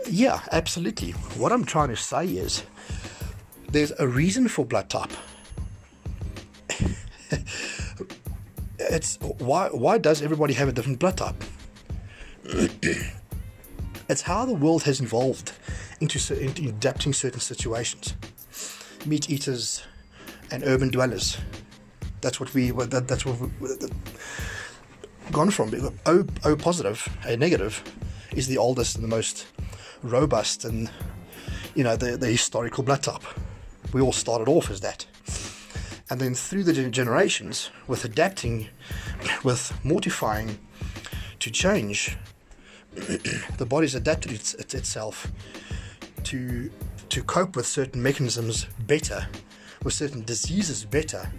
yeah 0.08 0.40
absolutely. 0.50 1.12
What 1.38 1.52
I'm 1.52 1.64
trying 1.64 1.90
to 1.90 1.96
say 1.96 2.26
is 2.26 2.64
there's 3.72 3.92
a 3.98 4.06
reason 4.06 4.48
for 4.48 4.64
blood 4.64 4.88
type 4.88 5.12
it's 8.90 9.18
why 9.38 9.68
why 9.68 9.98
does 9.98 10.22
everybody 10.22 10.54
have 10.54 10.68
a 10.68 10.72
different 10.72 10.98
blood 10.98 11.16
type? 11.16 11.44
it's 14.08 14.22
how 14.22 14.44
the 14.44 14.54
world 14.54 14.82
has 14.84 15.00
evolved 15.00 15.52
into, 16.00 16.18
into 16.42 16.68
adapting 16.68 17.12
certain 17.12 17.40
situations. 17.40 18.16
Meat 19.06 19.30
eaters 19.30 19.82
and 20.50 20.64
urban 20.64 20.90
dwellers. 20.90 21.38
That's 22.20 22.40
what 22.40 22.52
we. 22.54 22.70
That, 22.70 23.06
that's 23.06 23.24
what 23.24 23.40
we, 23.40 23.68
that, 23.68 23.92
gone 25.30 25.50
from. 25.50 25.72
O, 26.06 26.26
o 26.44 26.56
positive, 26.56 27.08
A 27.24 27.36
negative, 27.36 27.82
is 28.34 28.46
the 28.46 28.58
oldest 28.58 28.96
and 28.96 29.04
the 29.04 29.08
most 29.08 29.46
robust 30.02 30.64
and 30.64 30.90
you 31.74 31.84
know 31.84 31.94
the, 31.94 32.16
the 32.16 32.26
historical 32.26 32.82
blood 32.82 33.02
type. 33.02 33.22
We 33.92 34.00
all 34.00 34.12
started 34.12 34.48
off 34.48 34.70
as 34.70 34.80
that. 34.80 35.06
And 36.08 36.20
then 36.20 36.34
through 36.34 36.64
the 36.64 36.90
generations 36.90 37.70
with 37.86 38.04
adapting 38.04 38.68
with 39.44 39.72
mortifying 39.84 40.58
to 41.38 41.50
change 41.50 42.16
the 42.94 43.66
body's 43.66 43.94
adapted 43.94 44.32
its, 44.32 44.54
itself 44.54 45.30
to 46.24 46.70
to 47.08 47.22
cope 47.22 47.54
with 47.56 47.66
certain 47.66 48.02
mechanisms 48.02 48.66
better 48.80 49.28
with 49.84 49.94
certain 49.94 50.24
diseases 50.24 50.84
better 50.84 51.30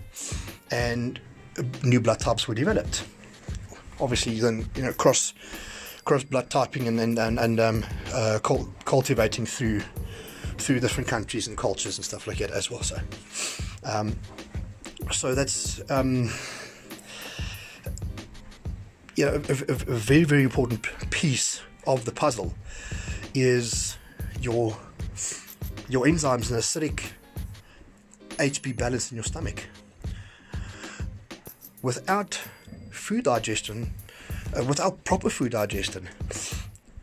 and 0.71 1.19
new 1.83 1.99
blood 1.99 2.19
types 2.19 2.47
were 2.47 2.55
developed. 2.55 3.05
Obviously 3.99 4.39
then 4.39 4.69
you 4.75 4.83
know 4.83 4.93
cross 4.93 5.33
cross 6.05 6.23
blood 6.23 6.49
typing 6.49 6.87
and 6.87 6.99
and, 6.99 7.19
and, 7.19 7.39
and 7.39 7.59
um, 7.59 7.85
uh, 8.13 8.39
cultivating 8.85 9.45
through 9.45 9.81
through 10.61 10.79
different 10.79 11.07
countries 11.07 11.47
and 11.47 11.57
cultures 11.57 11.97
and 11.97 12.05
stuff 12.05 12.27
like 12.27 12.37
that 12.37 12.51
as 12.51 12.69
well 12.71 12.83
so 12.83 12.97
um, 13.83 14.15
so 15.11 15.35
that's 15.35 15.81
um, 15.89 16.31
you 19.15 19.25
know 19.25 19.33
a, 19.33 19.35
a, 19.35 19.73
a, 19.73 19.99
very 20.11 20.23
very 20.23 20.43
important 20.43 20.87
piece 21.09 21.61
of 21.87 22.05
the 22.05 22.11
puzzle 22.11 22.53
is 23.33 23.97
your 24.39 24.77
your 25.89 26.05
enzymes 26.05 26.49
and 26.51 26.59
acidic 26.59 27.11
HB 28.41 28.77
balance 28.77 29.11
in 29.11 29.17
your 29.17 29.23
stomach. 29.23 29.67
Without 31.83 32.39
food 32.91 33.25
digestion, 33.25 33.93
uh, 34.57 34.63
without 34.63 35.03
proper 35.03 35.29
food 35.29 35.51
digestion, 35.51 36.09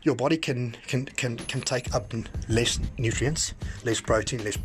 your 0.03 0.15
body 0.15 0.37
can 0.37 0.75
can 0.87 1.05
can 1.05 1.37
can 1.37 1.61
take 1.61 1.93
up 1.93 2.13
less 2.47 2.79
nutrients, 2.97 3.53
less 3.83 4.01
protein, 4.01 4.43
less 4.43 4.57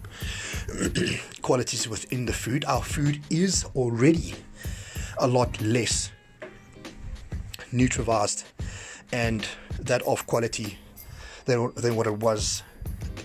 qualities 1.43 1.89
within 1.89 2.27
the 2.27 2.33
food. 2.33 2.65
Our 2.67 2.83
food 2.83 3.21
is 3.31 3.65
already 3.77 4.35
a 5.19 5.27
lot 5.27 5.61
less 5.61 6.11
nutrivized 7.73 8.45
and 9.13 9.47
that 9.81 10.03
of 10.03 10.27
quality 10.27 10.79
than, 11.45 11.73
than 11.75 11.97
what 11.97 12.07
it 12.07 12.19
was 12.19 12.63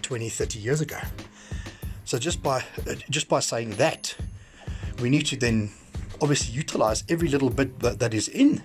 20 0.02 0.30
30 0.30 0.60
years 0.60 0.82
ago 0.82 0.98
so 2.04 2.18
just 2.18 2.42
by 2.42 2.64
just 3.10 3.30
by 3.30 3.40
saying 3.40 3.72
that 3.72 4.16
we 5.02 5.10
need 5.10 5.26
to 5.26 5.38
then 5.38 5.72
obviously 6.22 6.54
utilize 6.54 7.04
every 7.10 7.28
little 7.28 7.50
bit 7.50 7.80
that, 7.80 8.00
that 8.00 8.14
is 8.14 8.28
in 8.28 8.64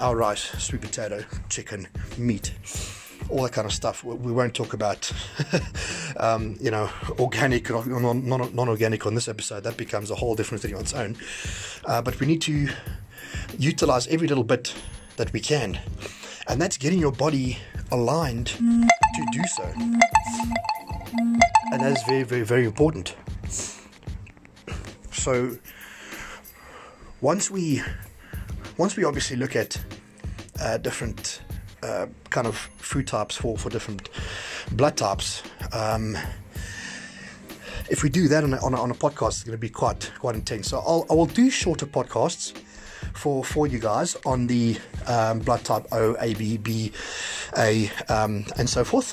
our 0.00 0.16
rice, 0.16 0.42
sweet 0.62 0.80
potato, 0.80 1.24
chicken, 1.48 1.86
meat, 2.16 2.52
all 3.28 3.42
that 3.42 3.52
kind 3.52 3.66
of 3.66 3.72
stuff. 3.72 4.02
We, 4.02 4.32
won't 4.32 4.54
talk 4.54 4.72
about, 4.72 5.12
um, 6.16 6.56
you 6.60 6.70
know, 6.70 6.90
organic 7.18 7.70
or 7.70 7.84
non, 7.86 8.68
organic 8.68 9.06
on 9.06 9.14
this 9.14 9.28
episode. 9.28 9.62
That 9.64 9.76
becomes 9.76 10.10
a 10.10 10.14
whole 10.14 10.34
different 10.34 10.62
thing 10.62 10.74
on 10.74 10.80
its 10.80 10.94
own. 10.94 11.16
Uh, 11.84 12.02
but 12.02 12.18
we 12.18 12.26
need 12.26 12.42
to 12.42 12.68
utilize 13.58 14.06
every 14.08 14.26
little 14.26 14.44
bit 14.44 14.74
that 15.16 15.32
we 15.32 15.40
can. 15.40 15.78
And 16.48 16.60
that's 16.60 16.76
getting 16.76 16.98
your 16.98 17.12
body 17.12 17.58
aligned 17.92 18.46
to 18.46 19.26
do 19.32 19.42
so. 19.56 19.72
And 21.72 21.80
that 21.80 21.92
is 21.92 22.02
very, 22.04 22.22
very, 22.22 22.42
very 22.42 22.64
important. 22.64 23.14
So 25.12 25.58
once 27.20 27.50
we 27.50 27.82
once 28.80 28.96
we 28.96 29.04
obviously 29.04 29.36
look 29.36 29.54
at 29.54 29.78
uh, 30.58 30.78
different 30.78 31.42
uh, 31.82 32.06
kind 32.30 32.46
of 32.46 32.56
food 32.78 33.06
types 33.06 33.36
for, 33.36 33.58
for 33.58 33.68
different 33.68 34.08
blood 34.72 34.96
types, 34.96 35.42
um, 35.74 36.16
if 37.90 38.02
we 38.02 38.08
do 38.08 38.26
that 38.26 38.42
on 38.42 38.54
a, 38.54 38.64
on 38.64 38.72
a, 38.72 38.80
on 38.80 38.90
a 38.90 38.94
podcast, 38.94 39.28
it's 39.28 39.44
going 39.44 39.52
to 39.52 39.58
be 39.58 39.68
quite 39.68 40.10
quite 40.18 40.34
intense. 40.34 40.68
So 40.68 40.78
I'll, 40.78 41.04
I 41.10 41.12
will 41.12 41.26
do 41.26 41.50
shorter 41.50 41.84
podcasts 41.84 42.56
for 43.12 43.44
for 43.44 43.66
you 43.66 43.78
guys 43.78 44.16
on 44.24 44.46
the 44.46 44.78
um, 45.06 45.40
blood 45.40 45.62
type 45.62 45.86
O, 45.92 46.16
A, 46.18 46.32
B, 46.32 46.56
B, 46.56 46.90
A, 47.58 47.90
um, 48.08 48.46
and 48.56 48.66
so 48.68 48.82
forth. 48.82 49.10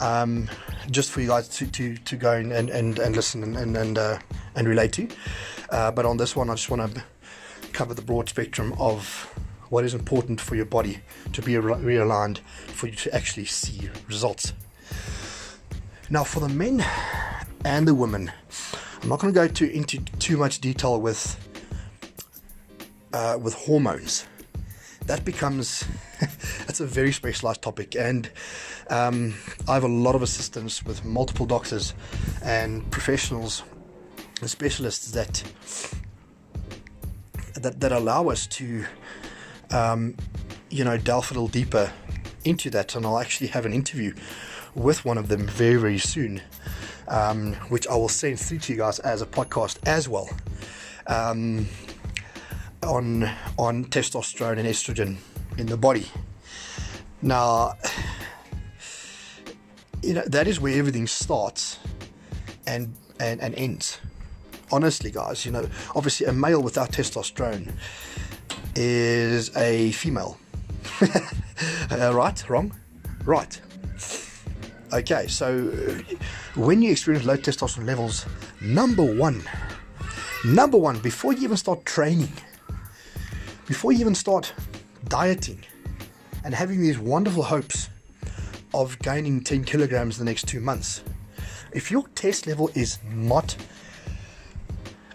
Um, 0.00 0.48
just 0.92 1.10
for 1.10 1.20
you 1.20 1.28
guys 1.28 1.48
to, 1.48 1.66
to, 1.66 1.96
to 1.96 2.16
go 2.16 2.32
and, 2.32 2.52
and, 2.52 2.98
and 2.98 3.16
listen 3.16 3.56
and 3.56 3.76
and 3.76 3.98
uh, 3.98 4.18
and 4.54 4.68
relate 4.68 4.92
to. 4.92 5.08
Uh, 5.70 5.90
but 5.90 6.06
on 6.06 6.18
this 6.18 6.36
one, 6.36 6.50
I 6.50 6.54
just 6.54 6.70
want 6.70 6.94
to 6.94 7.02
cover 7.72 7.94
the 7.94 8.02
broad 8.02 8.28
spectrum 8.28 8.74
of 8.78 9.32
what 9.68 9.84
is 9.84 9.94
important 9.94 10.40
for 10.40 10.56
your 10.56 10.64
body 10.64 11.00
to 11.32 11.40
be 11.42 11.52
realigned 11.54 12.38
for 12.66 12.88
you 12.88 12.96
to 12.96 13.14
actually 13.14 13.46
see 13.46 13.88
results. 14.08 14.52
Now, 16.10 16.24
for 16.24 16.40
the 16.40 16.48
men 16.48 16.84
and 17.64 17.86
the 17.86 17.94
women, 17.94 18.32
I'm 19.02 19.08
not 19.08 19.20
going 19.20 19.32
to 19.32 19.40
go 19.40 19.46
to, 19.46 19.72
into 19.72 19.98
too 20.18 20.36
much 20.36 20.60
detail 20.60 21.00
with 21.00 21.36
uh, 23.12 23.38
with 23.40 23.54
hormones. 23.54 24.26
That 25.06 25.24
becomes 25.24 25.84
that's 26.66 26.80
a 26.80 26.86
very 26.86 27.12
specialized 27.12 27.62
topic, 27.62 27.96
and 27.96 28.28
um, 28.88 29.34
I 29.68 29.74
have 29.74 29.84
a 29.84 29.88
lot 29.88 30.14
of 30.14 30.22
assistance 30.22 30.84
with 30.84 31.04
multiple 31.04 31.46
doctors 31.46 31.94
and 32.42 32.88
professionals 32.90 33.62
and 34.40 34.50
specialists 34.50 35.12
that 35.12 35.44
that, 37.54 37.80
that 37.80 37.92
allow 37.92 38.28
us 38.28 38.46
to, 38.46 38.84
um, 39.70 40.16
you 40.70 40.84
know, 40.84 40.96
delve 40.96 41.30
a 41.30 41.34
little 41.34 41.48
deeper 41.48 41.92
into 42.44 42.70
that. 42.70 42.94
And 42.94 43.04
I'll 43.06 43.18
actually 43.18 43.48
have 43.48 43.66
an 43.66 43.72
interview 43.72 44.14
with 44.74 45.04
one 45.04 45.18
of 45.18 45.28
them 45.28 45.46
very, 45.46 45.76
very 45.76 45.98
soon, 45.98 46.42
um, 47.08 47.54
which 47.68 47.86
I 47.88 47.94
will 47.94 48.08
send 48.08 48.38
through 48.38 48.58
to 48.60 48.72
you 48.72 48.78
guys 48.78 48.98
as 49.00 49.22
a 49.22 49.26
podcast 49.26 49.78
as 49.86 50.08
well. 50.08 50.28
Um, 51.06 51.66
on 52.82 53.30
on 53.58 53.84
testosterone 53.86 54.58
and 54.58 54.68
estrogen 54.68 55.16
in 55.58 55.66
the 55.66 55.76
body. 55.76 56.06
Now, 57.22 57.74
you 60.02 60.14
know 60.14 60.24
that 60.26 60.46
is 60.48 60.60
where 60.60 60.78
everything 60.78 61.06
starts 61.06 61.78
and 62.66 62.94
and, 63.18 63.40
and 63.40 63.54
ends 63.54 64.00
honestly, 64.72 65.10
guys, 65.10 65.44
you 65.44 65.52
know, 65.52 65.68
obviously 65.94 66.26
a 66.26 66.32
male 66.32 66.62
without 66.62 66.92
testosterone 66.92 67.72
is 68.76 69.54
a 69.56 69.92
female. 69.92 70.38
uh, 71.90 72.12
right? 72.14 72.48
Wrong? 72.48 72.72
Right. 73.24 73.60
Okay, 74.92 75.28
so 75.28 75.68
when 76.56 76.82
you 76.82 76.90
experience 76.90 77.24
low 77.24 77.36
testosterone 77.36 77.86
levels, 77.86 78.26
number 78.60 79.04
one, 79.04 79.42
number 80.44 80.76
one, 80.76 80.98
before 80.98 81.32
you 81.32 81.44
even 81.44 81.56
start 81.56 81.84
training, 81.84 82.32
before 83.68 83.92
you 83.92 84.00
even 84.00 84.16
start 84.16 84.52
dieting 85.06 85.60
and 86.44 86.54
having 86.54 86.80
these 86.80 86.98
wonderful 86.98 87.44
hopes 87.44 87.88
of 88.74 88.98
gaining 88.98 89.42
10 89.42 89.64
kilograms 89.64 90.18
in 90.18 90.24
the 90.24 90.30
next 90.30 90.48
two 90.48 90.60
months, 90.60 91.04
if 91.72 91.90
your 91.90 92.06
test 92.16 92.48
level 92.48 92.68
is 92.74 92.98
not 93.12 93.56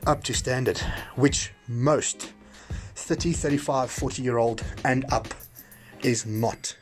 up 0.06 0.24
to 0.24 0.34
standard, 0.34 0.78
which 1.16 1.52
most 1.68 2.34
30, 2.96 3.34
35, 3.34 3.90
40 3.92 4.22
year 4.22 4.38
old 4.38 4.64
and 4.84 5.06
up 5.12 5.28
is 6.04 6.26
not 6.26 6.76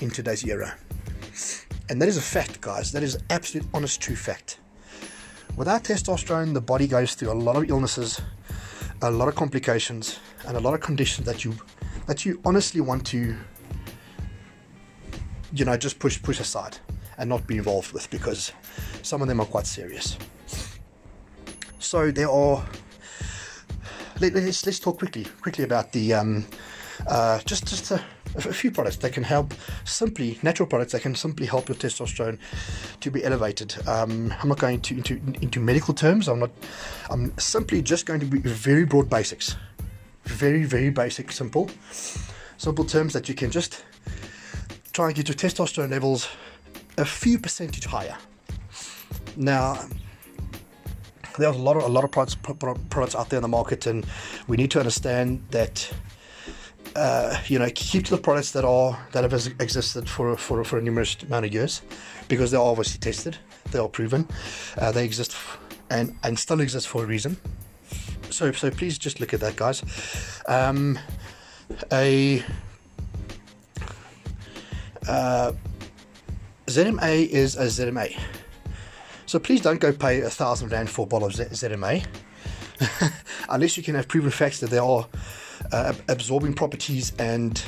in 0.00 0.10
today's 0.10 0.44
era. 0.44 0.74
And 1.88 2.00
that 2.00 2.08
is 2.08 2.16
a 2.16 2.22
fact, 2.22 2.60
guys. 2.60 2.92
That 2.92 3.02
is 3.02 3.18
absolute, 3.30 3.66
honest, 3.74 4.00
true 4.00 4.16
fact. 4.16 4.58
Without 5.56 5.84
testosterone, 5.84 6.54
the 6.54 6.60
body 6.60 6.86
goes 6.86 7.14
through 7.14 7.30
a 7.30 7.34
lot 7.34 7.56
of 7.56 7.68
illnesses, 7.68 8.20
a 9.02 9.10
lot 9.10 9.28
of 9.28 9.34
complications, 9.34 10.18
and 10.46 10.56
a 10.56 10.60
lot 10.60 10.72
of 10.74 10.80
conditions 10.80 11.26
that 11.26 11.44
you 11.44 11.54
that 12.06 12.24
you 12.24 12.40
honestly 12.44 12.80
want 12.80 13.06
to, 13.06 13.36
you 15.52 15.64
know, 15.64 15.76
just 15.76 15.98
push 15.98 16.20
push 16.22 16.40
aside 16.40 16.78
and 17.18 17.28
not 17.28 17.46
be 17.46 17.58
involved 17.58 17.92
with 17.92 18.10
because 18.10 18.52
some 19.02 19.20
of 19.20 19.28
them 19.28 19.40
are 19.40 19.46
quite 19.46 19.66
serious. 19.66 20.16
So 21.82 22.12
there 22.12 22.30
are. 22.30 22.64
Let, 24.20 24.36
us 24.36 24.64
let's 24.64 24.78
talk 24.78 24.98
quickly 24.98 25.26
quickly 25.40 25.64
about 25.64 25.90
the 25.92 26.14
um, 26.14 26.46
uh, 27.08 27.40
just 27.40 27.66
just 27.66 27.90
a, 27.90 28.00
a, 28.36 28.40
few 28.52 28.70
products 28.70 28.96
that 28.98 29.12
can 29.12 29.24
help 29.24 29.52
simply 29.84 30.38
natural 30.44 30.68
products 30.68 30.92
that 30.92 31.02
can 31.02 31.16
simply 31.16 31.44
help 31.44 31.68
your 31.68 31.76
testosterone 31.76 32.38
to 33.00 33.10
be 33.10 33.24
elevated. 33.24 33.74
Um, 33.88 34.32
I'm 34.40 34.48
not 34.48 34.60
going 34.60 34.80
to 34.82 34.94
into 34.94 35.14
into 35.40 35.58
medical 35.58 35.92
terms. 35.92 36.28
I'm 36.28 36.38
not. 36.38 36.50
I'm 37.10 37.36
simply 37.36 37.82
just 37.82 38.06
going 38.06 38.20
to 38.20 38.26
be 38.26 38.38
very 38.38 38.84
broad 38.84 39.10
basics, 39.10 39.56
very 40.22 40.62
very 40.64 40.90
basic, 40.90 41.32
simple, 41.32 41.68
simple 42.58 42.84
terms 42.84 43.12
that 43.12 43.28
you 43.28 43.34
can 43.34 43.50
just 43.50 43.84
try 44.92 45.06
and 45.06 45.16
get 45.16 45.28
your 45.28 45.36
testosterone 45.36 45.90
levels 45.90 46.28
a 46.96 47.04
few 47.04 47.40
percentage 47.40 47.86
higher. 47.86 48.16
Now, 49.36 49.78
there's 51.38 51.56
a 51.56 51.58
lot 51.58 51.76
of 51.76 51.84
a 51.84 51.88
lot 51.88 52.04
of 52.04 52.10
products 52.10 52.34
products 52.34 53.14
out 53.14 53.30
there 53.30 53.38
in 53.38 53.42
the 53.42 53.48
market, 53.48 53.86
and 53.86 54.06
we 54.48 54.56
need 54.56 54.70
to 54.72 54.78
understand 54.78 55.42
that. 55.50 55.92
Uh, 56.94 57.40
you 57.46 57.58
know, 57.58 57.70
keep 57.74 58.04
to 58.04 58.10
the 58.10 58.20
products 58.20 58.50
that 58.50 58.66
are 58.66 58.98
that 59.12 59.22
have 59.24 59.32
existed 59.60 60.06
for 60.06 60.36
for 60.36 60.62
for 60.62 60.78
a 60.78 60.82
numerous 60.82 61.16
amount 61.22 61.46
of 61.46 61.54
years, 61.54 61.80
because 62.28 62.50
they're 62.50 62.60
obviously 62.60 62.98
tested, 62.98 63.38
they 63.70 63.78
are 63.78 63.88
proven, 63.88 64.28
uh, 64.76 64.92
they 64.92 65.02
exist 65.02 65.34
and 65.88 66.14
and 66.22 66.38
still 66.38 66.60
exist 66.60 66.88
for 66.88 67.02
a 67.04 67.06
reason. 67.06 67.38
So 68.28 68.52
so 68.52 68.70
please 68.70 68.98
just 68.98 69.20
look 69.20 69.32
at 69.32 69.40
that, 69.40 69.56
guys. 69.56 69.82
Um, 70.46 70.98
a 71.90 72.42
uh, 75.08 75.52
ZMA 76.66 77.28
is 77.28 77.56
a 77.56 77.64
ZMA. 77.64 78.18
So 79.32 79.38
please 79.38 79.62
don't 79.62 79.80
go 79.80 79.94
pay 79.94 80.20
a 80.20 80.28
thousand 80.28 80.72
rand 80.72 80.90
for 80.90 81.04
a 81.04 81.08
bottle 81.08 81.28
of 81.28 81.32
ZMA 81.32 82.04
unless 83.48 83.76
you 83.78 83.82
can 83.82 83.94
have 83.94 84.06
proven 84.06 84.30
facts 84.30 84.60
that 84.60 84.68
there 84.68 84.82
are 84.82 85.08
uh, 85.72 85.94
absorbing 86.08 86.52
properties 86.52 87.14
and 87.18 87.64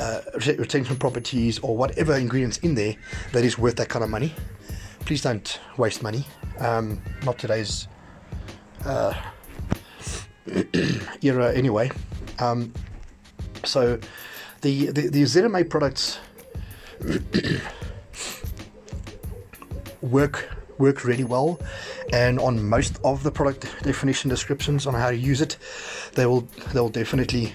uh, 0.00 0.22
retention 0.34 0.96
properties 0.96 1.60
or 1.60 1.76
whatever 1.76 2.16
ingredients 2.16 2.58
in 2.58 2.74
there 2.74 2.96
that 3.30 3.44
is 3.44 3.58
worth 3.58 3.76
that 3.76 3.90
kind 3.90 4.02
of 4.02 4.10
money. 4.10 4.34
Please 5.06 5.22
don't 5.22 5.60
waste 5.76 6.02
money. 6.02 6.24
Um, 6.58 7.00
not 7.24 7.38
today's 7.38 7.86
uh, 8.84 9.14
era, 11.22 11.54
anyway. 11.54 11.92
Um, 12.40 12.74
so 13.62 14.00
the, 14.62 14.86
the 14.86 15.10
the 15.10 15.22
ZMA 15.22 15.70
products 15.70 16.18
work 20.02 20.48
work 20.80 21.04
really 21.04 21.24
well. 21.24 21.60
And 22.12 22.40
on 22.40 22.66
most 22.68 22.98
of 23.04 23.22
the 23.22 23.30
product 23.30 23.66
definition 23.82 24.30
descriptions 24.30 24.86
on 24.86 24.94
how 24.94 25.10
to 25.10 25.16
use 25.16 25.40
it 25.40 25.58
they 26.14 26.26
will 26.26 26.40
they 26.72 26.80
will 26.80 26.88
definitely 26.88 27.54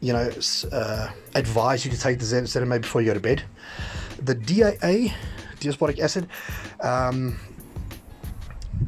you 0.00 0.12
know 0.12 0.30
uh, 0.72 1.10
advise 1.34 1.84
you 1.84 1.90
to 1.90 2.00
take 2.00 2.18
the 2.18 2.24
ZMA 2.24 2.80
before 2.80 3.02
you 3.02 3.08
go 3.08 3.14
to 3.14 3.20
bed. 3.20 3.42
The 4.22 4.34
DAA 4.34 5.14
D-aspartic 5.60 5.98
acid 6.00 6.26
um, 6.80 7.38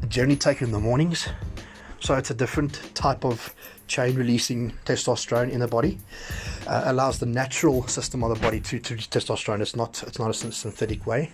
generally 0.07 0.35
taken 0.35 0.65
in 0.65 0.71
the 0.71 0.79
mornings. 0.79 1.27
So 1.99 2.15
it's 2.15 2.31
a 2.31 2.33
different 2.33 2.81
type 2.95 3.23
of 3.23 3.53
chain 3.87 4.15
releasing 4.15 4.71
testosterone 4.85 5.51
in 5.51 5.59
the 5.59 5.67
body. 5.67 5.99
Uh, 6.67 6.83
allows 6.85 7.19
the 7.19 7.25
natural 7.25 7.87
system 7.87 8.23
of 8.23 8.33
the 8.33 8.39
body 8.41 8.59
to, 8.59 8.79
to 8.79 8.95
testosterone. 8.95 9.61
It's 9.61 9.75
not 9.75 10.03
it's 10.03 10.19
not 10.19 10.29
a 10.31 10.33
synthetic 10.33 11.05
way 11.05 11.31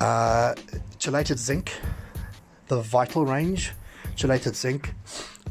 uh, 0.00 0.54
chelated 0.98 1.38
zinc, 1.38 1.72
the 2.68 2.80
vital 2.80 3.24
range, 3.24 3.72
chelated 4.16 4.54
zinc. 4.54 4.94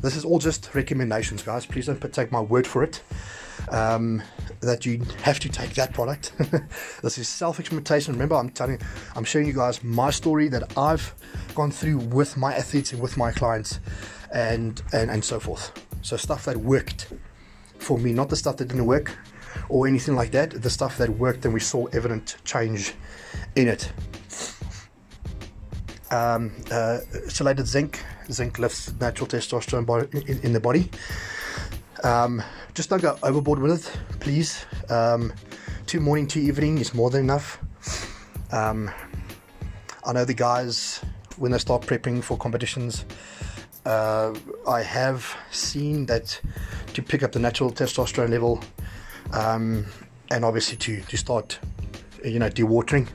This 0.01 0.15
is 0.15 0.25
all 0.25 0.39
just 0.39 0.73
recommendations, 0.75 1.41
guys. 1.41 1.65
Please 1.65 1.88
don't 1.88 2.13
take 2.13 2.31
my 2.31 2.41
word 2.41 2.67
for 2.67 2.83
it. 2.83 3.01
Um, 3.69 4.21
that 4.61 4.85
you 4.85 5.01
have 5.23 5.39
to 5.39 5.49
take 5.49 5.73
that 5.75 5.93
product. 5.93 6.33
this 7.01 7.17
is 7.17 7.27
self-experimentation. 7.27 8.13
Remember, 8.13 8.35
I'm 8.35 8.49
telling, 8.49 8.79
I'm 9.15 9.23
showing 9.23 9.47
you 9.47 9.53
guys 9.53 9.83
my 9.83 10.11
story 10.11 10.49
that 10.49 10.77
I've 10.77 11.15
gone 11.55 11.71
through 11.71 11.97
with 11.97 12.38
my 12.38 12.53
athletes 12.53 12.93
and 12.93 13.01
with 13.01 13.17
my 13.17 13.31
clients, 13.31 13.79
and 14.33 14.81
and 14.93 15.09
and 15.09 15.23
so 15.23 15.39
forth. 15.39 15.71
So 16.01 16.17
stuff 16.17 16.45
that 16.45 16.57
worked 16.57 17.07
for 17.79 17.97
me, 17.97 18.13
not 18.13 18.29
the 18.29 18.35
stuff 18.35 18.57
that 18.57 18.67
didn't 18.67 18.85
work 18.85 19.17
or 19.69 19.88
anything 19.88 20.15
like 20.15 20.31
that. 20.31 20.61
The 20.61 20.69
stuff 20.69 20.97
that 20.97 21.09
worked 21.09 21.45
and 21.45 21.53
we 21.53 21.59
saw 21.59 21.85
evident 21.88 22.38
change 22.43 22.93
in 23.55 23.67
it. 23.67 23.91
Um, 26.11 26.51
uh, 26.71 26.99
chelated 27.27 27.65
zinc. 27.65 28.03
Zinc 28.31 28.59
lifts 28.59 28.93
natural 28.99 29.27
testosterone 29.27 29.85
body, 29.85 30.07
in, 30.27 30.39
in, 30.41 30.53
the 30.53 30.59
body. 30.59 30.89
Um, 32.03 32.41
just 32.73 32.89
don't 32.89 33.01
go 33.01 33.17
overboard 33.23 33.59
with 33.59 33.87
it, 33.87 34.19
please. 34.19 34.65
Um, 34.89 35.33
two 35.85 35.99
morning, 35.99 36.27
two 36.27 36.39
evening 36.39 36.77
is 36.79 36.93
more 36.93 37.09
than 37.09 37.21
enough. 37.21 37.59
Um, 38.51 38.91
I 40.05 40.13
know 40.13 40.25
the 40.25 40.33
guys 40.33 41.01
when 41.37 41.51
they 41.51 41.57
start 41.57 41.81
prepping 41.81 42.23
for 42.23 42.37
competitions. 42.37 43.05
Uh, 43.85 44.33
I 44.67 44.81
have 44.81 45.35
seen 45.51 46.05
that 46.07 46.39
to 46.93 47.03
pick 47.03 47.23
up 47.23 47.31
the 47.31 47.39
natural 47.39 47.71
testosterone 47.71 48.29
level, 48.29 48.63
um, 49.31 49.85
and 50.31 50.43
obviously 50.43 50.77
to 50.77 51.01
to 51.01 51.17
start, 51.17 51.59
you 52.25 52.39
know, 52.39 52.49
dewatering. 52.49 53.07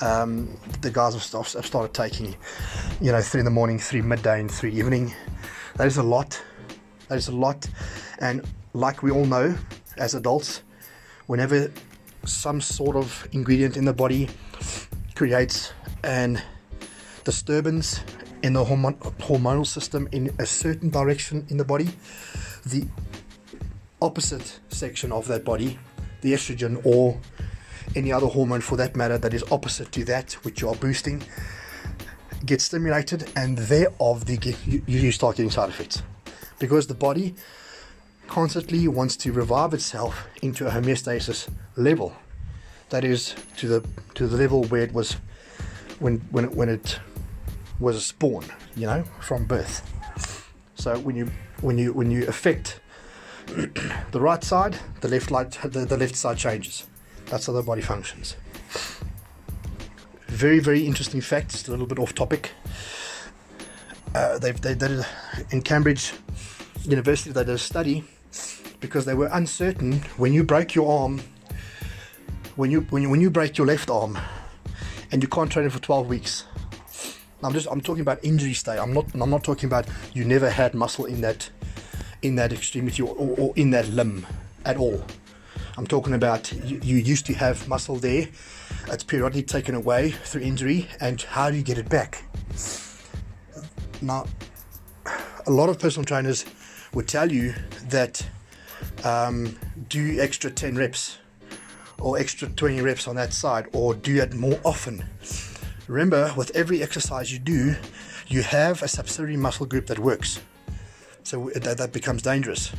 Um, 0.00 0.58
the 0.82 0.90
guys 0.90 1.14
have, 1.14 1.52
have 1.52 1.66
started 1.66 1.94
taking, 1.94 2.36
you 3.00 3.12
know, 3.12 3.20
three 3.20 3.40
in 3.40 3.44
the 3.44 3.50
morning, 3.50 3.78
three 3.78 4.02
midday, 4.02 4.40
and 4.40 4.50
three 4.50 4.72
evening. 4.72 5.14
That 5.76 5.86
is 5.86 5.96
a 5.96 6.02
lot. 6.02 6.42
That 7.08 7.18
is 7.18 7.28
a 7.28 7.32
lot, 7.32 7.68
and 8.18 8.44
like 8.72 9.02
we 9.02 9.10
all 9.10 9.26
know, 9.26 9.54
as 9.96 10.14
adults, 10.14 10.62
whenever 11.26 11.70
some 12.24 12.60
sort 12.60 12.96
of 12.96 13.28
ingredient 13.32 13.76
in 13.76 13.84
the 13.84 13.92
body 13.92 14.28
creates 15.14 15.72
an 16.02 16.42
disturbance 17.24 18.00
in 18.42 18.52
the 18.52 18.64
hormon- 18.64 18.98
hormonal 19.18 19.66
system 19.66 20.08
in 20.12 20.32
a 20.38 20.46
certain 20.46 20.90
direction 20.90 21.46
in 21.48 21.56
the 21.56 21.64
body, 21.64 21.88
the 22.64 22.86
opposite 24.00 24.60
section 24.68 25.10
of 25.10 25.26
that 25.26 25.44
body, 25.44 25.78
the 26.20 26.32
estrogen 26.32 26.80
or 26.84 27.18
any 27.96 28.12
other 28.12 28.26
hormone 28.26 28.60
for 28.60 28.76
that 28.76 28.94
matter 28.94 29.18
that 29.18 29.34
is 29.34 29.42
opposite 29.50 29.90
to 29.92 30.04
that 30.04 30.34
which 30.44 30.60
you 30.60 30.68
are 30.68 30.74
boosting, 30.76 31.22
gets 32.44 32.64
stimulated, 32.64 33.30
and 33.34 33.58
thereof 33.58 34.26
the, 34.26 34.56
you, 34.66 34.82
you 34.86 35.10
start 35.10 35.36
getting 35.36 35.50
side 35.50 35.70
effects. 35.70 36.02
Because 36.58 36.86
the 36.86 36.94
body 36.94 37.34
constantly 38.26 38.86
wants 38.88 39.16
to 39.16 39.32
revive 39.32 39.72
itself 39.74 40.26
into 40.42 40.66
a 40.66 40.70
homeostasis 40.70 41.48
level. 41.76 42.14
That 42.90 43.04
is 43.04 43.34
to 43.56 43.68
the 43.68 43.88
to 44.14 44.26
the 44.26 44.36
level 44.36 44.64
where 44.64 44.82
it 44.82 44.92
was 44.92 45.16
when 45.98 46.18
when 46.30 46.44
it, 46.44 46.52
when 46.52 46.68
it 46.68 47.00
was 47.80 48.12
born 48.12 48.44
you 48.76 48.86
know 48.86 49.02
from 49.20 49.44
birth. 49.44 49.82
So 50.76 50.98
when 50.98 51.16
you 51.16 51.30
when 51.60 51.78
you 51.78 51.92
when 51.92 52.10
you 52.10 52.26
affect 52.28 52.80
the 53.46 54.20
right 54.20 54.42
side 54.42 54.78
the 55.00 55.08
left 55.08 55.30
light 55.30 55.58
the, 55.64 55.84
the 55.84 55.96
left 55.96 56.16
side 56.16 56.36
changes 56.36 56.86
that's 57.26 57.46
how 57.46 57.52
the 57.52 57.62
body 57.62 57.82
functions. 57.82 58.36
Very 60.28 60.58
very 60.58 60.86
interesting 60.86 61.20
fact 61.20 61.50
just 61.50 61.68
a 61.68 61.70
little 61.70 61.86
bit 61.86 61.98
off 61.98 62.14
topic. 62.14 62.52
Uh, 64.14 64.38
they've 64.38 64.60
they 64.60 64.74
did 64.74 65.04
in 65.50 65.62
Cambridge 65.62 66.12
University 66.84 67.30
they 67.32 67.44
did 67.44 67.54
a 67.54 67.58
study 67.58 68.04
because 68.80 69.04
they 69.04 69.14
were 69.14 69.28
uncertain 69.32 69.94
when 70.16 70.32
you 70.32 70.44
break 70.44 70.74
your 70.74 70.90
arm 71.00 71.20
when 72.56 72.70
you 72.70 72.80
when 72.90 73.02
you, 73.02 73.10
when 73.10 73.20
you 73.20 73.30
break 73.30 73.58
your 73.58 73.66
left 73.66 73.90
arm 73.90 74.18
and 75.12 75.22
you 75.22 75.28
can't 75.28 75.50
train 75.50 75.66
it 75.66 75.72
for 75.72 75.78
12 75.78 76.08
weeks. 76.08 76.44
I'm 77.42 77.52
just 77.52 77.68
I'm 77.70 77.80
talking 77.80 78.00
about 78.00 78.24
injury 78.24 78.54
state. 78.54 78.78
I'm 78.78 78.92
not 78.92 79.12
I'm 79.14 79.30
not 79.30 79.44
talking 79.44 79.66
about 79.66 79.86
you 80.14 80.24
never 80.24 80.50
had 80.50 80.74
muscle 80.74 81.04
in 81.04 81.20
that 81.20 81.50
in 82.22 82.36
that 82.36 82.52
extremity 82.52 83.02
or, 83.02 83.14
or, 83.14 83.36
or 83.38 83.52
in 83.56 83.70
that 83.70 83.88
limb 83.88 84.26
at 84.64 84.76
all 84.76 85.04
I'm 85.76 85.86
talking 85.86 86.14
about 86.14 86.52
you, 86.52 86.80
you 86.82 86.96
used 86.96 87.26
to 87.26 87.34
have 87.34 87.68
muscle 87.68 87.96
there 87.96 88.28
it's 88.88 89.04
periodically 89.04 89.42
taken 89.42 89.74
away 89.74 90.10
through 90.10 90.42
injury 90.42 90.88
and 91.00 91.20
how 91.20 91.50
do 91.50 91.56
you 91.56 91.62
get 91.62 91.78
it 91.78 91.88
back 91.88 92.22
now 94.00 94.26
a 95.46 95.50
lot 95.50 95.68
of 95.68 95.78
personal 95.78 96.04
trainers 96.04 96.44
would 96.92 97.06
tell 97.06 97.30
you 97.30 97.54
that 97.84 98.26
um, 99.04 99.56
do 99.88 100.20
extra 100.20 100.50
10 100.50 100.76
reps 100.76 101.18
or 102.00 102.18
extra 102.18 102.48
20 102.48 102.80
reps 102.82 103.08
on 103.08 103.16
that 103.16 103.32
side 103.32 103.68
or 103.72 103.94
do 103.94 104.20
it 104.20 104.34
more 104.34 104.58
often. 104.64 105.04
Remember, 105.86 106.32
with 106.36 106.50
every 106.54 106.82
exercise 106.82 107.32
you 107.32 107.38
do, 107.38 107.76
you 108.28 108.42
have 108.42 108.82
a 108.82 108.88
subsidiary 108.88 109.36
muscle 109.36 109.66
group 109.66 109.86
that 109.86 109.98
works. 109.98 110.40
So 111.22 111.50
that, 111.54 111.78
that 111.78 111.92
becomes 111.92 112.22
dangerous. 112.22 112.72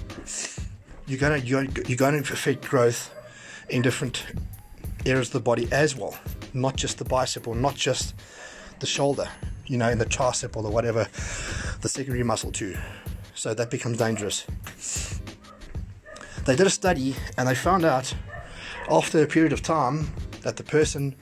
You're 1.08 1.20
gonna 1.20 1.38
you're, 1.38 1.66
you're 1.88 1.98
gonna 1.98 2.18
affect 2.18 2.68
growth 2.68 3.14
in 3.70 3.82
different 3.82 4.26
areas 5.06 5.30
of 5.30 5.34
the 5.34 5.40
body 5.40 5.68
as 5.72 5.96
well, 5.96 6.18
not 6.54 6.76
just 6.76 6.98
the 6.98 7.06
bicep 7.06 7.48
or 7.48 7.56
not 7.56 7.76
just 7.76 8.14
the 8.80 8.86
shoulder, 8.86 9.28
you 9.66 9.78
know, 9.78 9.90
in 9.90 9.98
the 9.98 10.06
tricep 10.06 10.56
or 10.56 10.64
the 10.64 10.70
whatever, 10.70 11.08
the 11.82 11.90
secondary 11.90 12.24
muscle 12.24 12.52
too. 12.52 12.78
So 13.34 13.54
that 13.54 13.72
becomes 13.72 13.98
dangerous 13.98 14.46
they 16.48 16.56
did 16.56 16.66
a 16.66 16.72
study 16.72 17.14
and 17.38 17.46
they 17.46 17.54
found 17.54 17.84
out 17.84 18.16
after 18.90 19.22
a 19.22 19.28
period 19.28 19.52
of 19.52 19.62
time 19.62 20.10
that 20.44 20.56
the 20.56 20.64
person 20.64 21.14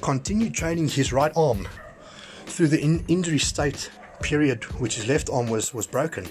continued 0.00 0.52
training 0.52 0.88
his 0.88 1.12
right 1.12 1.30
arm 1.36 1.68
through 2.46 2.66
the 2.66 2.80
in- 2.80 3.04
injury 3.06 3.38
state 3.38 3.90
period 4.20 4.64
which 4.80 4.96
his 4.96 5.06
left 5.06 5.30
arm 5.30 5.48
was, 5.48 5.72
was 5.72 5.86
broken. 5.86 6.26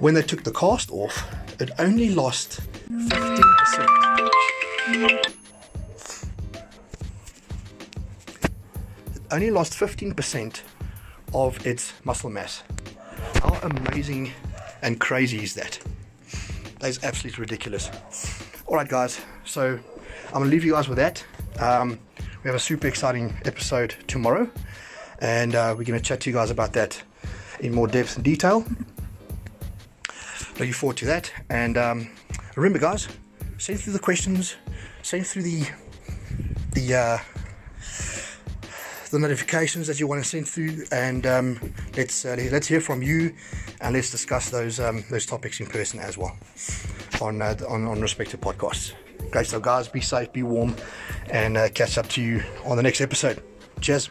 When 0.00 0.14
they 0.14 0.22
took 0.22 0.42
the 0.42 0.50
cast 0.52 0.90
off, 0.90 1.24
it 1.60 1.70
only 1.78 2.10
lost 2.10 2.60
15%. 2.90 3.40
It 9.14 9.22
only 9.30 9.50
lost 9.50 9.72
15% 9.72 10.60
of 11.32 11.64
its 11.66 11.92
muscle 12.04 12.28
mass. 12.30 12.64
How 13.34 13.54
amazing 13.62 14.32
and 14.82 14.98
crazy 14.98 15.42
is 15.42 15.54
that? 15.54 15.78
That 16.80 16.88
is 16.88 17.02
absolutely 17.04 17.42
ridiculous. 17.42 17.88
All 18.66 18.76
right, 18.76 18.88
guys. 18.88 19.20
So 19.44 19.78
I'm 20.28 20.32
gonna 20.32 20.46
leave 20.46 20.64
you 20.64 20.72
guys 20.72 20.88
with 20.88 20.98
that. 20.98 21.24
Um, 21.60 22.00
we 22.42 22.48
have 22.48 22.56
a 22.56 22.60
super 22.60 22.88
exciting 22.88 23.32
episode 23.44 23.94
tomorrow, 24.08 24.50
and 25.20 25.54
uh, 25.54 25.74
we're 25.78 25.84
gonna 25.84 26.00
chat 26.00 26.20
to 26.22 26.30
you 26.30 26.34
guys 26.36 26.50
about 26.50 26.72
that 26.72 27.00
in 27.60 27.72
more 27.72 27.86
depth 27.86 28.16
and 28.16 28.24
detail. 28.24 28.64
Looking 30.64 30.72
forward 30.72 30.96
to 30.96 31.04
that. 31.04 31.30
And 31.50 31.76
um, 31.76 32.10
remember, 32.56 32.78
guys, 32.78 33.06
send 33.58 33.80
through 33.80 33.92
the 33.92 33.98
questions, 33.98 34.56
send 35.02 35.26
through 35.26 35.42
the 35.42 35.66
the 36.72 36.94
uh, 36.94 37.18
the 39.10 39.18
notifications 39.18 39.86
that 39.88 40.00
you 40.00 40.06
want 40.06 40.22
to 40.22 40.26
send 40.26 40.48
through, 40.48 40.84
and 40.90 41.26
um, 41.26 41.60
let's 41.98 42.24
uh, 42.24 42.34
let's 42.50 42.66
hear 42.66 42.80
from 42.80 43.02
you, 43.02 43.34
and 43.82 43.94
let's 43.94 44.10
discuss 44.10 44.48
those 44.48 44.80
um, 44.80 45.04
those 45.10 45.26
topics 45.26 45.60
in 45.60 45.66
person 45.66 46.00
as 46.00 46.16
well 46.16 46.34
on 47.20 47.42
uh, 47.42 47.54
on, 47.68 47.84
on 47.84 48.00
respective 48.00 48.40
podcasts. 48.40 48.94
Okay, 49.24 49.44
so 49.44 49.60
guys, 49.60 49.86
be 49.86 50.00
safe, 50.00 50.32
be 50.32 50.44
warm, 50.44 50.74
and 51.28 51.58
uh, 51.58 51.68
catch 51.68 51.98
up 51.98 52.08
to 52.08 52.22
you 52.22 52.42
on 52.64 52.78
the 52.78 52.82
next 52.82 53.02
episode. 53.02 53.42
Cheers. 53.82 54.08